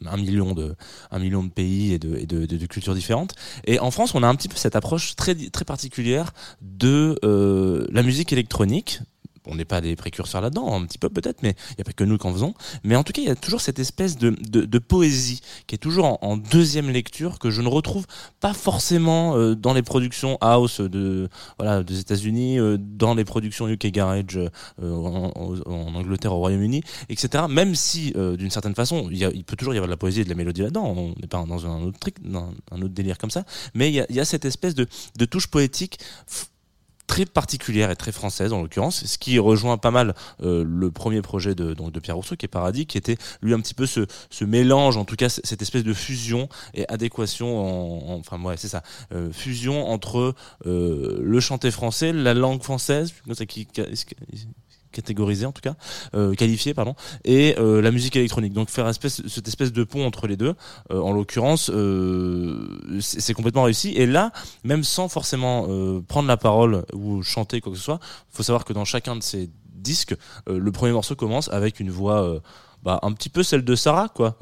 Un 0.03 0.17
million 0.17 0.53
de 0.53 0.75
un 1.12 1.19
million 1.19 1.43
de 1.43 1.49
pays 1.51 1.93
et 1.93 1.99
de, 1.99 2.15
et 2.15 2.25
de, 2.25 2.47
de- 2.47 2.57
de 2.57 2.65
cultures 2.65 2.95
différentes 2.95 3.36
et 3.65 3.77
en 3.79 3.91
France 3.91 4.15
on 4.15 4.23
a 4.23 4.27
un 4.27 4.34
petit 4.34 4.47
peu 4.47 4.55
cette 4.57 4.75
approche 4.75 5.15
très 5.15 5.36
très 5.36 5.63
particulière 5.63 6.34
de 6.62 7.19
euh, 7.23 7.86
la 7.91 8.01
musique 8.01 8.34
électronique 8.34 9.01
on 9.47 9.56
n'est 9.56 9.65
pas 9.65 9.82
des 9.82 9.95
précurseurs 9.95 10.41
là-dedans, 10.41 10.73
un 10.73 10.86
petit 10.86 10.97
peu 10.97 11.10
peut-être, 11.10 11.41
mais 11.41 11.56
il 11.71 11.75
n'y 11.77 11.82
a 11.82 11.84
pas 11.86 11.93
que 11.93 12.04
nous 12.04 12.17
qui 12.17 12.27
en 12.27 12.34
faisons. 12.34 12.54
Mais 12.84 12.95
en 12.95 13.04
tout 13.04 13.13
cas, 13.13 13.21
il 13.21 13.27
y 13.27 13.32
a 13.32 13.36
toujours 13.36 13.62
cette 13.62 13.80
espèce 13.80 14.17
de, 14.17 14.30
de, 14.30 14.65
de 14.65 14.80
poésie 14.80 15.41
qui 15.67 15.75
est 15.75 15.80
toujours 15.80 16.19
en, 16.21 16.38
deuxième 16.38 16.89
lecture 16.89 17.39
que 17.39 17.49
je 17.49 17.62
ne 17.62 17.67
retrouve 17.67 18.06
pas 18.39 18.54
forcément 18.54 19.36
euh, 19.36 19.56
dans 19.56 19.73
les 19.73 19.84
productions 19.84 20.38
house 20.41 20.82
de 20.82 21.30
voilà 21.60 21.84
des 21.84 21.99
États-Unis, 21.99 22.60
euh, 22.60 22.77
dans 22.80 23.13
les 23.13 23.25
productions 23.25 23.67
UK 23.67 23.88
Garage 23.88 24.38
euh, 24.38 24.49
en, 24.93 25.95
Angleterre, 25.95 26.34
au 26.34 26.38
Royaume-Uni, 26.38 26.84
etc. 27.10 27.45
Même 27.49 27.75
si, 27.75 28.13
d'une 28.13 28.49
certaine 28.49 28.75
façon, 28.75 29.10
il, 29.12 29.30
il 29.34 29.43
peut 29.43 29.56
toujours 29.56 29.73
y 29.73 29.77
avoir 29.77 29.88
de 29.88 29.93
la 29.93 29.97
poésie 29.97 30.21
et 30.21 30.23
de 30.23 30.30
la 30.30 30.36
mélodie 30.36 30.62
là-dedans. 30.62 30.93
On 30.95 31.10
n'est 31.19 31.27
pas 31.27 31.43
dans 31.45 31.65
un 31.65 31.82
autre 31.84 31.99
truc, 31.99 32.15
dans 32.23 32.54
un 32.71 32.82
autre 32.82 32.93
délire 32.93 33.17
comme 33.17 33.30
ça. 33.32 33.43
Mais 33.73 33.89
il 33.89 33.95
y 33.95 34.01
a, 34.01 34.06
y 34.10 34.19
a 34.19 34.25
cette 34.25 34.45
espèce 34.45 34.75
de, 34.75 34.88
de 35.17 35.25
touche 35.25 35.47
poétique 35.47 35.99
très 37.12 37.26
particulière 37.26 37.91
et 37.91 37.97
très 37.97 38.13
française 38.13 38.54
en 38.54 38.62
l'occurrence, 38.62 39.04
ce 39.06 39.17
qui 39.17 39.38
rejoint 39.38 39.78
pas 39.78 39.91
mal 39.91 40.15
euh, 40.43 40.63
le 40.65 40.91
premier 40.91 41.21
projet 41.21 41.56
de, 41.56 41.74
donc 41.74 41.91
de 41.91 42.00
Pierre 42.00 42.15
Rousseau 42.15 42.38
qui 42.38 42.45
est 42.45 42.47
Paradis, 42.47 42.86
qui 42.86 42.97
était 42.97 43.17
lui 43.41 43.54
un 43.54 43.60
petit 43.60 43.74
peu 43.74 43.86
ce, 43.86 44.06
ce 44.30 44.45
mélange, 44.45 44.95
en 44.95 45.04
tout 45.04 45.17
cas 45.17 45.28
cette 45.28 45.62
espèce 45.62 45.84
de 45.84 45.93
fusion 45.93 46.47
et 46.74 46.88
adéquation, 46.88 47.50
en, 47.60 48.13
en- 48.13 48.19
enfin 48.19 48.41
ouais 48.41 48.56
c'est 48.56 48.69
ça, 48.69 48.82
euh, 49.12 49.30
fusion 49.34 49.89
entre 49.89 50.36
euh, 50.65 51.19
le 51.21 51.39
chanté 51.41 51.69
français, 51.69 52.13
la 52.13 52.34
langue 52.34 52.63
française, 52.63 53.13
catégorisé 54.91 55.45
en 55.45 55.51
tout 55.51 55.62
cas, 55.62 55.75
euh, 56.13 56.34
qualifié 56.34 56.73
pardon, 56.73 56.95
et 57.23 57.56
euh, 57.60 57.82
la 57.82 57.91
musique 57.91 58.15
électronique. 58.15 58.54
Donc 58.54 58.69
faire 58.69 58.91
cette 58.93 59.47
espèce 59.47 59.71
de 59.71 59.84
pont 59.84 60.06
entre 60.06 60.27
les 60.27 60.38
deux, 60.38 60.54
euh, 60.91 60.99
en 60.99 61.12
l'occurrence, 61.12 61.71
c'est 62.99 63.34
complètement 63.34 63.63
réussi. 63.63 63.93
Et 63.95 64.06
là, 64.06 64.32
même 64.63 64.84
sans 64.84 65.08
forcément 65.08 65.67
prendre 66.08 66.27
la 66.27 66.38
parole 66.38 66.86
ou 66.93 67.23
chanter 67.23 67.62
quoi 67.62 67.71
que 67.71 67.77
ce 67.77 67.84
soit, 67.84 67.99
faut 68.30 68.43
savoir 68.43 68.65
que 68.65 68.73
dans 68.73 68.86
chacun 68.86 69.15
de 69.15 69.23
ces 69.23 69.49
disques, 69.73 70.15
le 70.47 70.71
premier 70.71 70.91
morceau 70.91 71.15
commence 71.15 71.49
avec 71.49 71.80
une 71.80 71.89
voix 71.89 72.41
bah, 72.84 72.99
un 73.04 73.12
petit 73.13 73.30
peu 73.30 73.43
celle 73.43 73.63
de 73.63 73.75
Sarah, 73.75 74.10
quoi. 74.10 74.38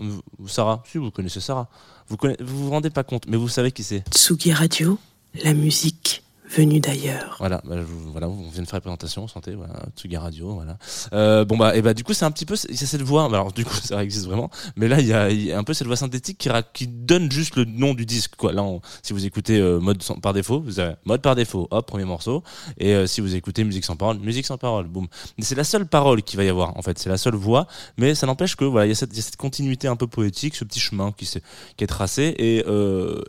Sarah, 0.47 0.83
si 0.89 0.97
vous 0.97 1.11
connaissez 1.11 1.41
Sarah, 1.41 1.69
vous 2.07 2.17
connaissez, 2.17 2.43
vous 2.43 2.65
vous 2.65 2.69
rendez 2.69 2.89
pas 2.89 3.03
compte, 3.03 3.27
mais 3.27 3.37
vous 3.37 3.49
savez 3.49 3.71
qui 3.71 3.83
c'est. 3.83 4.03
Tsugi 4.13 4.53
Radio, 4.53 4.97
la 5.43 5.53
musique 5.53 6.23
venue 6.49 6.79
d'ailleurs. 6.79 7.35
Voilà, 7.39 7.61
bah, 7.63 7.75
voilà, 8.11 8.27
on 8.27 8.49
vient 8.49 8.63
de 8.63 8.67
faire 8.67 8.77
la 8.77 8.81
présentation, 8.81 9.27
santé, 9.27 9.53
voilà, 9.53 9.73
Tsugi 9.95 10.17
Radio, 10.17 10.53
voilà. 10.55 10.77
Euh, 11.13 11.45
bon 11.45 11.57
bah, 11.57 11.75
et 11.75 11.81
bah 11.81 11.93
du 11.93 12.03
coup 12.03 12.13
c'est 12.13 12.25
un 12.25 12.31
petit 12.31 12.45
peu, 12.45 12.55
il 12.69 12.79
y 12.79 12.83
a 12.83 12.87
cette 12.87 13.01
voix, 13.01 13.29
bah, 13.29 13.37
alors 13.37 13.51
du 13.51 13.63
coup 13.63 13.75
ça 13.83 14.03
existe 14.03 14.25
vraiment, 14.25 14.49
mais 14.75 14.87
là 14.87 14.99
il 14.99 15.07
y 15.07 15.13
a, 15.51 15.57
un 15.57 15.63
peu 15.63 15.73
cette 15.73 15.87
voix 15.87 15.95
synthétique 15.95 16.37
qui, 16.37 16.49
qui 16.73 16.87
donne 16.87 17.31
juste 17.31 17.55
le 17.55 17.65
nom 17.65 17.93
du 17.93 18.05
disque, 18.05 18.35
quoi. 18.35 18.51
Là, 18.51 18.63
si 19.03 19.13
vous 19.13 19.25
écoutez 19.25 19.59
euh, 19.59 19.79
mode 19.79 20.03
par 20.21 20.33
défaut, 20.33 20.59
vous 20.59 20.79
avez 20.79 20.95
mode 21.05 21.21
par 21.21 21.35
défaut, 21.35 21.67
hop, 21.69 21.85
premier 21.85 22.05
morceau, 22.05 22.43
et 22.77 22.93
euh, 22.93 23.07
si 23.07 23.21
vous 23.21 23.35
écoutez 23.35 23.63
musique 23.63 23.85
sans 23.85 23.95
parole, 23.95 24.19
musique 24.19 24.45
sans 24.45 24.57
parole, 24.57 24.87
boum. 24.87 25.07
Mais 25.37 25.43
c'est 25.43 25.55
la 25.55 25.63
seule 25.63 25.85
parole 25.85 26.23
qu'il 26.23 26.37
va 26.37 26.43
y 26.43 26.49
avoir, 26.49 26.75
en 26.77 26.81
fait, 26.81 26.97
c'est 26.97 27.09
la 27.09 27.17
seule 27.17 27.35
voix, 27.35 27.67
mais 27.97 28.15
ça 28.15 28.25
n'empêche 28.25 28.55
que 28.55 28.65
voilà, 28.65 28.87
il 28.87 28.89
y 28.89 28.91
a 28.91 28.95
cette, 28.95 29.35
continuité 29.37 29.87
un 29.87 29.95
peu 29.95 30.07
poétique, 30.07 30.55
ce 30.55 30.65
petit 30.65 30.79
chemin 30.79 31.11
qui, 31.11 31.29
qui 31.77 31.83
est 31.83 31.87
tracé, 31.87 32.35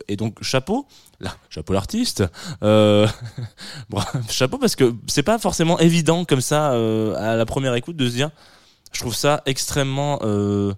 et 0.07 0.15
donc 0.17 0.41
chapeau, 0.43 0.87
là, 1.21 1.35
chapeau 1.49 1.73
l'artiste. 1.73 2.23
Euh, 2.63 3.07
chapeau 4.29 4.57
parce 4.57 4.75
que 4.75 4.93
c'est 5.07 5.23
pas 5.23 5.39
forcément 5.39 5.79
évident 5.79 6.25
comme 6.25 6.41
ça 6.41 6.73
euh, 6.73 7.15
à 7.15 7.35
la 7.35 7.45
première 7.45 7.75
écoute 7.75 7.95
de 7.95 8.07
se 8.07 8.13
dire 8.13 8.31
je 8.91 8.99
trouve 8.99 9.15
ça 9.15 9.41
extrêmement 9.45 10.19
euh, 10.23 10.73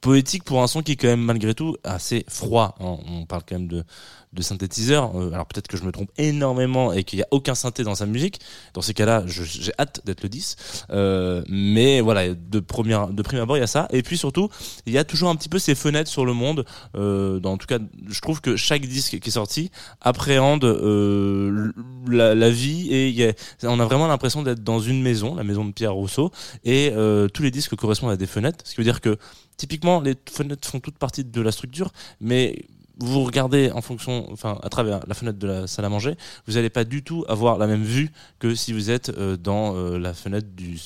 poétique 0.00 0.44
pour 0.44 0.62
un 0.62 0.66
son 0.66 0.82
qui 0.82 0.92
est 0.92 0.96
quand 0.96 1.08
même 1.08 1.20
malgré 1.20 1.54
tout 1.54 1.76
assez 1.84 2.24
froid 2.28 2.76
on 2.80 3.26
parle 3.26 3.42
quand 3.46 3.56
même 3.56 3.68
de 3.68 3.84
de 4.32 4.42
synthétiseur 4.42 5.16
Euh, 5.16 5.32
alors 5.32 5.46
peut-être 5.46 5.68
que 5.68 5.76
je 5.76 5.84
me 5.84 5.92
trompe 5.92 6.10
énormément 6.18 6.92
et 6.92 7.04
qu'il 7.04 7.18
y 7.18 7.22
a 7.22 7.28
aucun 7.30 7.54
synthé 7.54 7.82
dans 7.82 7.94
sa 7.94 8.06
musique 8.06 8.40
dans 8.74 8.82
ces 8.82 8.94
cas-là 8.94 9.24
j'ai 9.26 9.72
hâte 9.78 10.00
d'être 10.04 10.22
le 10.22 10.28
10 10.28 10.56
Euh, 10.90 11.42
mais 11.48 12.00
voilà 12.00 12.34
de 12.34 12.60
première 12.60 13.08
de 13.08 13.22
prime 13.22 13.40
abord 13.40 13.56
il 13.56 13.60
y 13.60 13.62
a 13.62 13.66
ça 13.66 13.88
et 13.90 14.02
puis 14.02 14.18
surtout 14.18 14.48
il 14.86 14.92
y 14.92 14.98
a 14.98 15.04
toujours 15.04 15.28
un 15.30 15.36
petit 15.36 15.48
peu 15.48 15.58
ces 15.58 15.74
fenêtres 15.74 16.10
sur 16.10 16.24
le 16.24 16.32
monde 16.32 16.64
euh, 16.96 17.40
dans 17.40 17.52
en 17.52 17.56
tout 17.58 17.66
cas 17.66 17.78
je 18.08 18.20
trouve 18.20 18.40
que 18.40 18.56
chaque 18.56 18.86
disque 18.86 19.18
qui 19.18 19.28
est 19.28 19.32
sorti 19.32 19.70
appréhende 20.00 20.64
euh, 20.64 21.72
la, 22.08 22.34
la 22.34 22.50
vie 22.50 22.88
et 22.92 23.08
y 23.10 23.24
a, 23.24 23.32
on 23.64 23.80
a 23.80 23.84
vraiment 23.84 24.06
l'impression 24.06 24.42
d'être 24.42 24.62
dans 24.62 24.80
une 24.80 25.02
maison, 25.02 25.34
la 25.34 25.44
maison 25.44 25.64
de 25.64 25.72
Pierre 25.72 25.94
Rousseau, 25.94 26.30
et 26.64 26.90
euh, 26.94 27.28
tous 27.28 27.42
les 27.42 27.50
disques 27.50 27.74
correspondent 27.76 28.10
à 28.10 28.16
des 28.16 28.26
fenêtres, 28.26 28.64
ce 28.64 28.74
qui 28.74 28.78
veut 28.78 28.84
dire 28.84 29.00
que 29.00 29.16
typiquement 29.56 30.00
les 30.00 30.14
fenêtres 30.30 30.68
font 30.68 30.80
toute 30.80 30.98
partie 30.98 31.24
de 31.24 31.40
la 31.40 31.52
structure, 31.52 31.90
mais 32.20 32.64
vous 32.98 33.24
regardez 33.24 33.70
en 33.70 33.80
fonction, 33.80 34.30
enfin 34.32 34.58
à 34.62 34.68
travers 34.68 35.00
la 35.06 35.14
fenêtre 35.14 35.38
de 35.38 35.46
la 35.46 35.66
salle 35.66 35.84
à 35.84 35.88
manger, 35.88 36.16
vous 36.46 36.54
n'allez 36.54 36.70
pas 36.70 36.84
du 36.84 37.02
tout 37.02 37.24
avoir 37.28 37.58
la 37.58 37.66
même 37.66 37.84
vue 37.84 38.10
que 38.38 38.54
si 38.54 38.72
vous 38.72 38.90
êtes 38.90 39.10
euh, 39.10 39.36
dans 39.36 39.76
euh, 39.76 39.98
la 39.98 40.14
fenêtre 40.14 40.48
du 40.54 40.78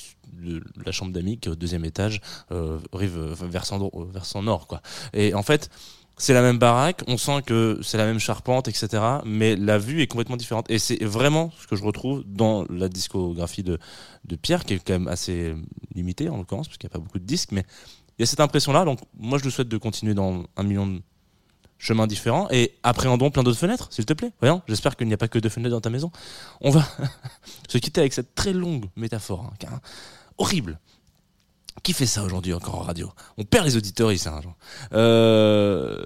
de 0.43 0.61
la 0.85 0.91
chambre 0.91 1.13
d'amis 1.13 1.39
qui 1.39 1.49
est 1.49 1.53
au 1.53 1.55
deuxième 1.55 1.85
étage, 1.85 2.21
euh, 2.51 2.79
rive 2.93 3.17
euh, 3.17 3.35
versant, 3.49 3.79
dro- 3.79 4.05
versant 4.13 4.43
nord 4.43 4.67
quoi. 4.67 4.83
Et 5.13 5.35
en 5.35 5.43
fait, 5.45 5.71
c'est 6.17 6.35
la 6.35 6.43
même 6.43 6.59
baraque, 6.59 7.03
on 7.07 7.17
sent 7.17 7.43
que 7.47 7.79
c'est 7.83 7.97
la 7.97 8.07
même 8.07 8.19
charpente, 8.19 8.67
etc. 8.69 9.03
Mais 9.25 9.55
la 9.55 9.79
vue 9.79 10.03
est 10.03 10.07
complètement 10.09 10.37
différente. 10.37 10.69
Et 10.71 10.79
c'est 10.79 11.03
vraiment 11.05 11.53
ce 11.61 11.67
que 11.69 11.77
je 11.77 11.85
retrouve 11.85 12.25
dans 12.27 12.65
la 12.71 12.89
discographie 12.89 13.63
de, 13.63 13.79
de 14.25 14.37
Pierre, 14.37 14.65
qui 14.65 14.75
est 14.75 14.79
quand 14.79 14.93
même 14.93 15.09
assez 15.09 15.55
limitée 15.95 16.29
en 16.29 16.37
l'occurrence, 16.37 16.69
parce 16.69 16.77
qu'il 16.79 16.89
n'y 16.89 16.93
a 16.93 16.97
pas 16.99 17.05
beaucoup 17.05 17.19
de 17.19 17.25
disques. 17.25 17.51
Mais 17.53 17.65
il 18.19 18.23
y 18.23 18.25
a 18.25 18.27
cette 18.27 18.41
impression-là. 18.41 18.85
Donc 18.85 18.99
moi, 19.17 19.39
je 19.39 19.45
le 19.45 19.51
souhaite 19.51 19.69
de 19.69 19.79
continuer 19.79 20.15
dans 20.15 20.45
un 20.57 20.63
million 20.65 20.87
de 20.87 21.01
chemins 21.83 22.07
différents 22.07 22.47
et 22.51 22.75
appréhendons 22.85 23.31
plein 23.31 23.43
d'autres 23.43 23.59
fenêtres, 23.59 23.89
s'il 23.91 24.07
te 24.07 24.13
plaît. 24.13 24.31
Voyons, 24.41 24.63
j'espère 24.69 24.97
qu'il 24.97 25.09
n'y 25.09 25.15
a 25.15 25.17
pas 25.17 25.27
que 25.27 25.41
deux 25.41 25.49
fenêtres 25.49 25.75
dans 25.75 25.81
ta 25.81 25.91
maison. 25.91 26.13
On 26.61 26.71
va 26.71 26.87
se 27.69 27.77
quitter 27.79 28.01
avec 28.01 28.13
cette 28.13 28.37
très 28.37 28.53
longue 28.53 28.87
métaphore, 28.97 29.53
hein, 29.65 29.81
horrible. 30.39 30.79
Qui 31.83 31.93
fait 31.93 32.07
ça 32.07 32.23
aujourd'hui 32.23 32.55
encore 32.55 32.77
en 32.77 32.83
radio? 32.83 33.11
On 33.37 33.45
perd 33.45 33.67
les 33.67 33.77
auditeurs 33.77 34.13
ici. 34.13 34.29
Hein. 34.29 34.41
Euh, 34.93 36.05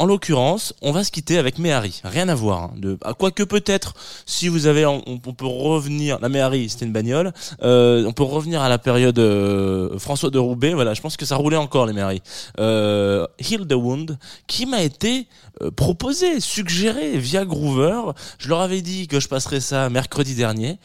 En 0.00 0.06
l'occurrence, 0.06 0.72
on 0.80 0.92
va 0.92 1.04
se 1.04 1.10
quitter 1.10 1.36
avec 1.36 1.58
Méhari. 1.58 2.00
Rien 2.04 2.30
à 2.30 2.34
voir. 2.34 2.62
hein, 2.62 2.70
de, 2.78 2.96
ah, 3.04 3.12
quoique 3.12 3.42
peut-être, 3.42 3.92
si 4.24 4.48
vous 4.48 4.66
avez, 4.66 4.86
on, 4.86 5.04
on 5.06 5.18
peut 5.18 5.44
revenir. 5.44 6.18
La 6.20 6.30
Méhari, 6.30 6.70
c'était 6.70 6.86
une 6.86 6.92
bagnole. 6.92 7.34
Euh, 7.62 8.06
on 8.06 8.12
peut 8.12 8.22
revenir 8.22 8.62
à 8.62 8.70
la 8.70 8.78
période 8.78 9.18
euh, 9.18 9.98
François 9.98 10.30
de 10.30 10.38
Roubaix. 10.38 10.72
Voilà, 10.72 10.94
je 10.94 11.02
pense 11.02 11.18
que 11.18 11.26
ça 11.26 11.36
roulait 11.36 11.58
encore 11.58 11.84
les 11.84 11.92
Méhari. 11.92 12.22
Euh, 12.58 13.26
Heal 13.40 13.66
the 13.66 13.74
Wound, 13.74 14.16
qui 14.46 14.64
m'a 14.64 14.80
été 14.82 15.26
euh, 15.60 15.70
proposé, 15.70 16.40
suggéré 16.40 17.18
via 17.18 17.44
Groover. 17.44 18.00
Je 18.38 18.48
leur 18.48 18.62
avais 18.62 18.80
dit 18.80 19.06
que 19.06 19.20
je 19.20 19.28
passerais 19.28 19.60
ça 19.60 19.90
mercredi 19.90 20.34
dernier. 20.34 20.78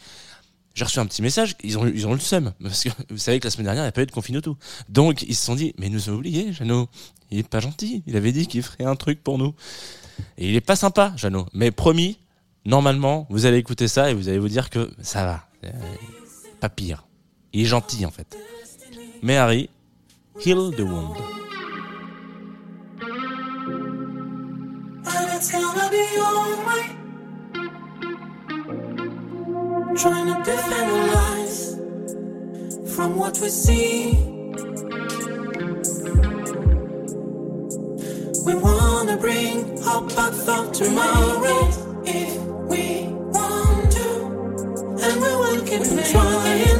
J'ai 0.76 0.84
reçu 0.84 0.98
un 0.98 1.06
petit 1.06 1.22
message, 1.22 1.56
ils 1.64 1.78
ont, 1.78 1.86
ils 1.86 2.06
ont 2.06 2.10
eu 2.10 2.16
le 2.16 2.20
seum. 2.20 2.52
Parce 2.62 2.84
que 2.84 2.90
vous 3.08 3.16
savez 3.16 3.40
que 3.40 3.46
la 3.46 3.50
semaine 3.50 3.64
dernière, 3.64 3.82
il 3.84 3.86
n'y 3.86 3.88
a 3.88 3.92
pas 3.92 4.02
eu 4.02 4.06
de 4.06 4.12
confine 4.12 4.42
tout. 4.42 4.58
Donc, 4.90 5.22
ils 5.22 5.34
se 5.34 5.46
sont 5.46 5.54
dit, 5.54 5.74
mais 5.78 5.86
il 5.86 5.92
nous 5.92 6.10
a 6.10 6.12
oublié, 6.12 6.52
Jeannot. 6.52 6.90
Il 7.30 7.38
est 7.38 7.48
pas 7.48 7.60
gentil. 7.60 8.02
Il 8.06 8.14
avait 8.14 8.30
dit 8.30 8.46
qu'il 8.46 8.62
ferait 8.62 8.84
un 8.84 8.94
truc 8.94 9.24
pour 9.24 9.38
nous. 9.38 9.54
Et 10.36 10.50
il 10.50 10.54
est 10.54 10.60
pas 10.60 10.76
sympa, 10.76 11.14
Jeannot. 11.16 11.46
Mais 11.54 11.70
promis, 11.70 12.18
normalement, 12.66 13.26
vous 13.30 13.46
allez 13.46 13.56
écouter 13.56 13.88
ça 13.88 14.10
et 14.10 14.14
vous 14.14 14.28
allez 14.28 14.38
vous 14.38 14.50
dire 14.50 14.68
que 14.68 14.90
ça 15.00 15.24
va. 15.24 15.48
Euh, 15.64 15.70
pas 16.60 16.68
pire. 16.68 17.06
Il 17.54 17.62
est 17.62 17.64
gentil, 17.64 18.04
en 18.04 18.10
fait. 18.10 18.36
Mais 19.22 19.38
Harry, 19.38 19.70
heal 20.44 20.72
the 20.76 20.80
wound. 20.80 21.16
Trying 29.98 30.26
to 30.26 30.50
defend 30.50 30.90
our 30.90 31.06
lies 31.14 31.74
from 32.94 33.16
what 33.16 33.38
we 33.40 33.48
see. 33.48 34.12
We 38.44 38.54
wanna 38.56 39.16
bring 39.16 39.80
hope 39.82 40.14
back 40.14 40.34
for 40.34 40.70
tomorrow. 40.74 41.68
If 42.04 42.36
we 42.70 43.08
want 43.36 43.92
to, 43.92 44.08
and 45.02 45.22
we 45.22 45.30
will 45.40 45.62
keep 45.64 45.82
trying 46.12 46.75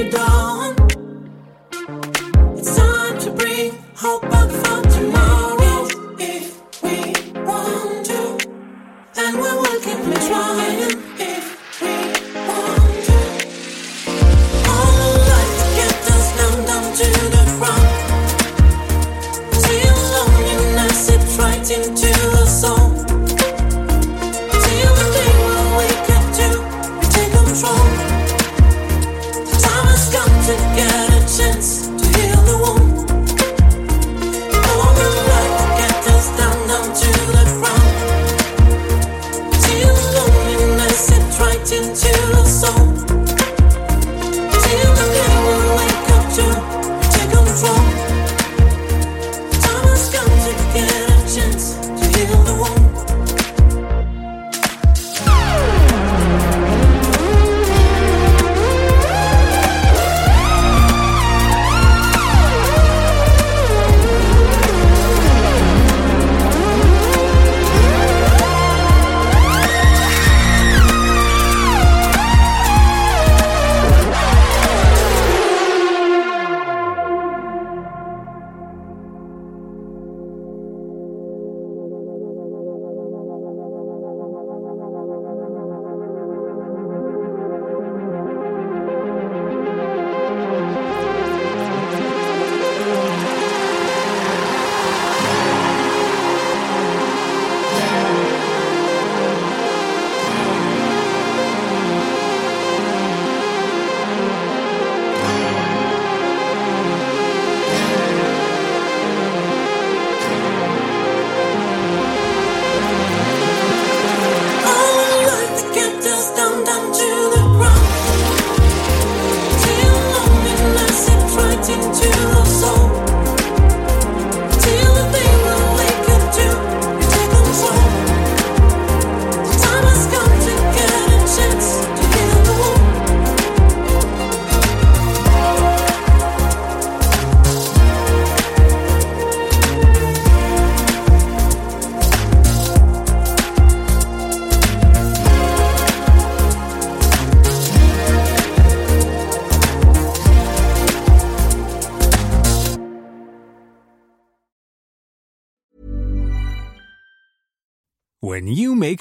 It's 0.00 0.14
a 0.14 0.39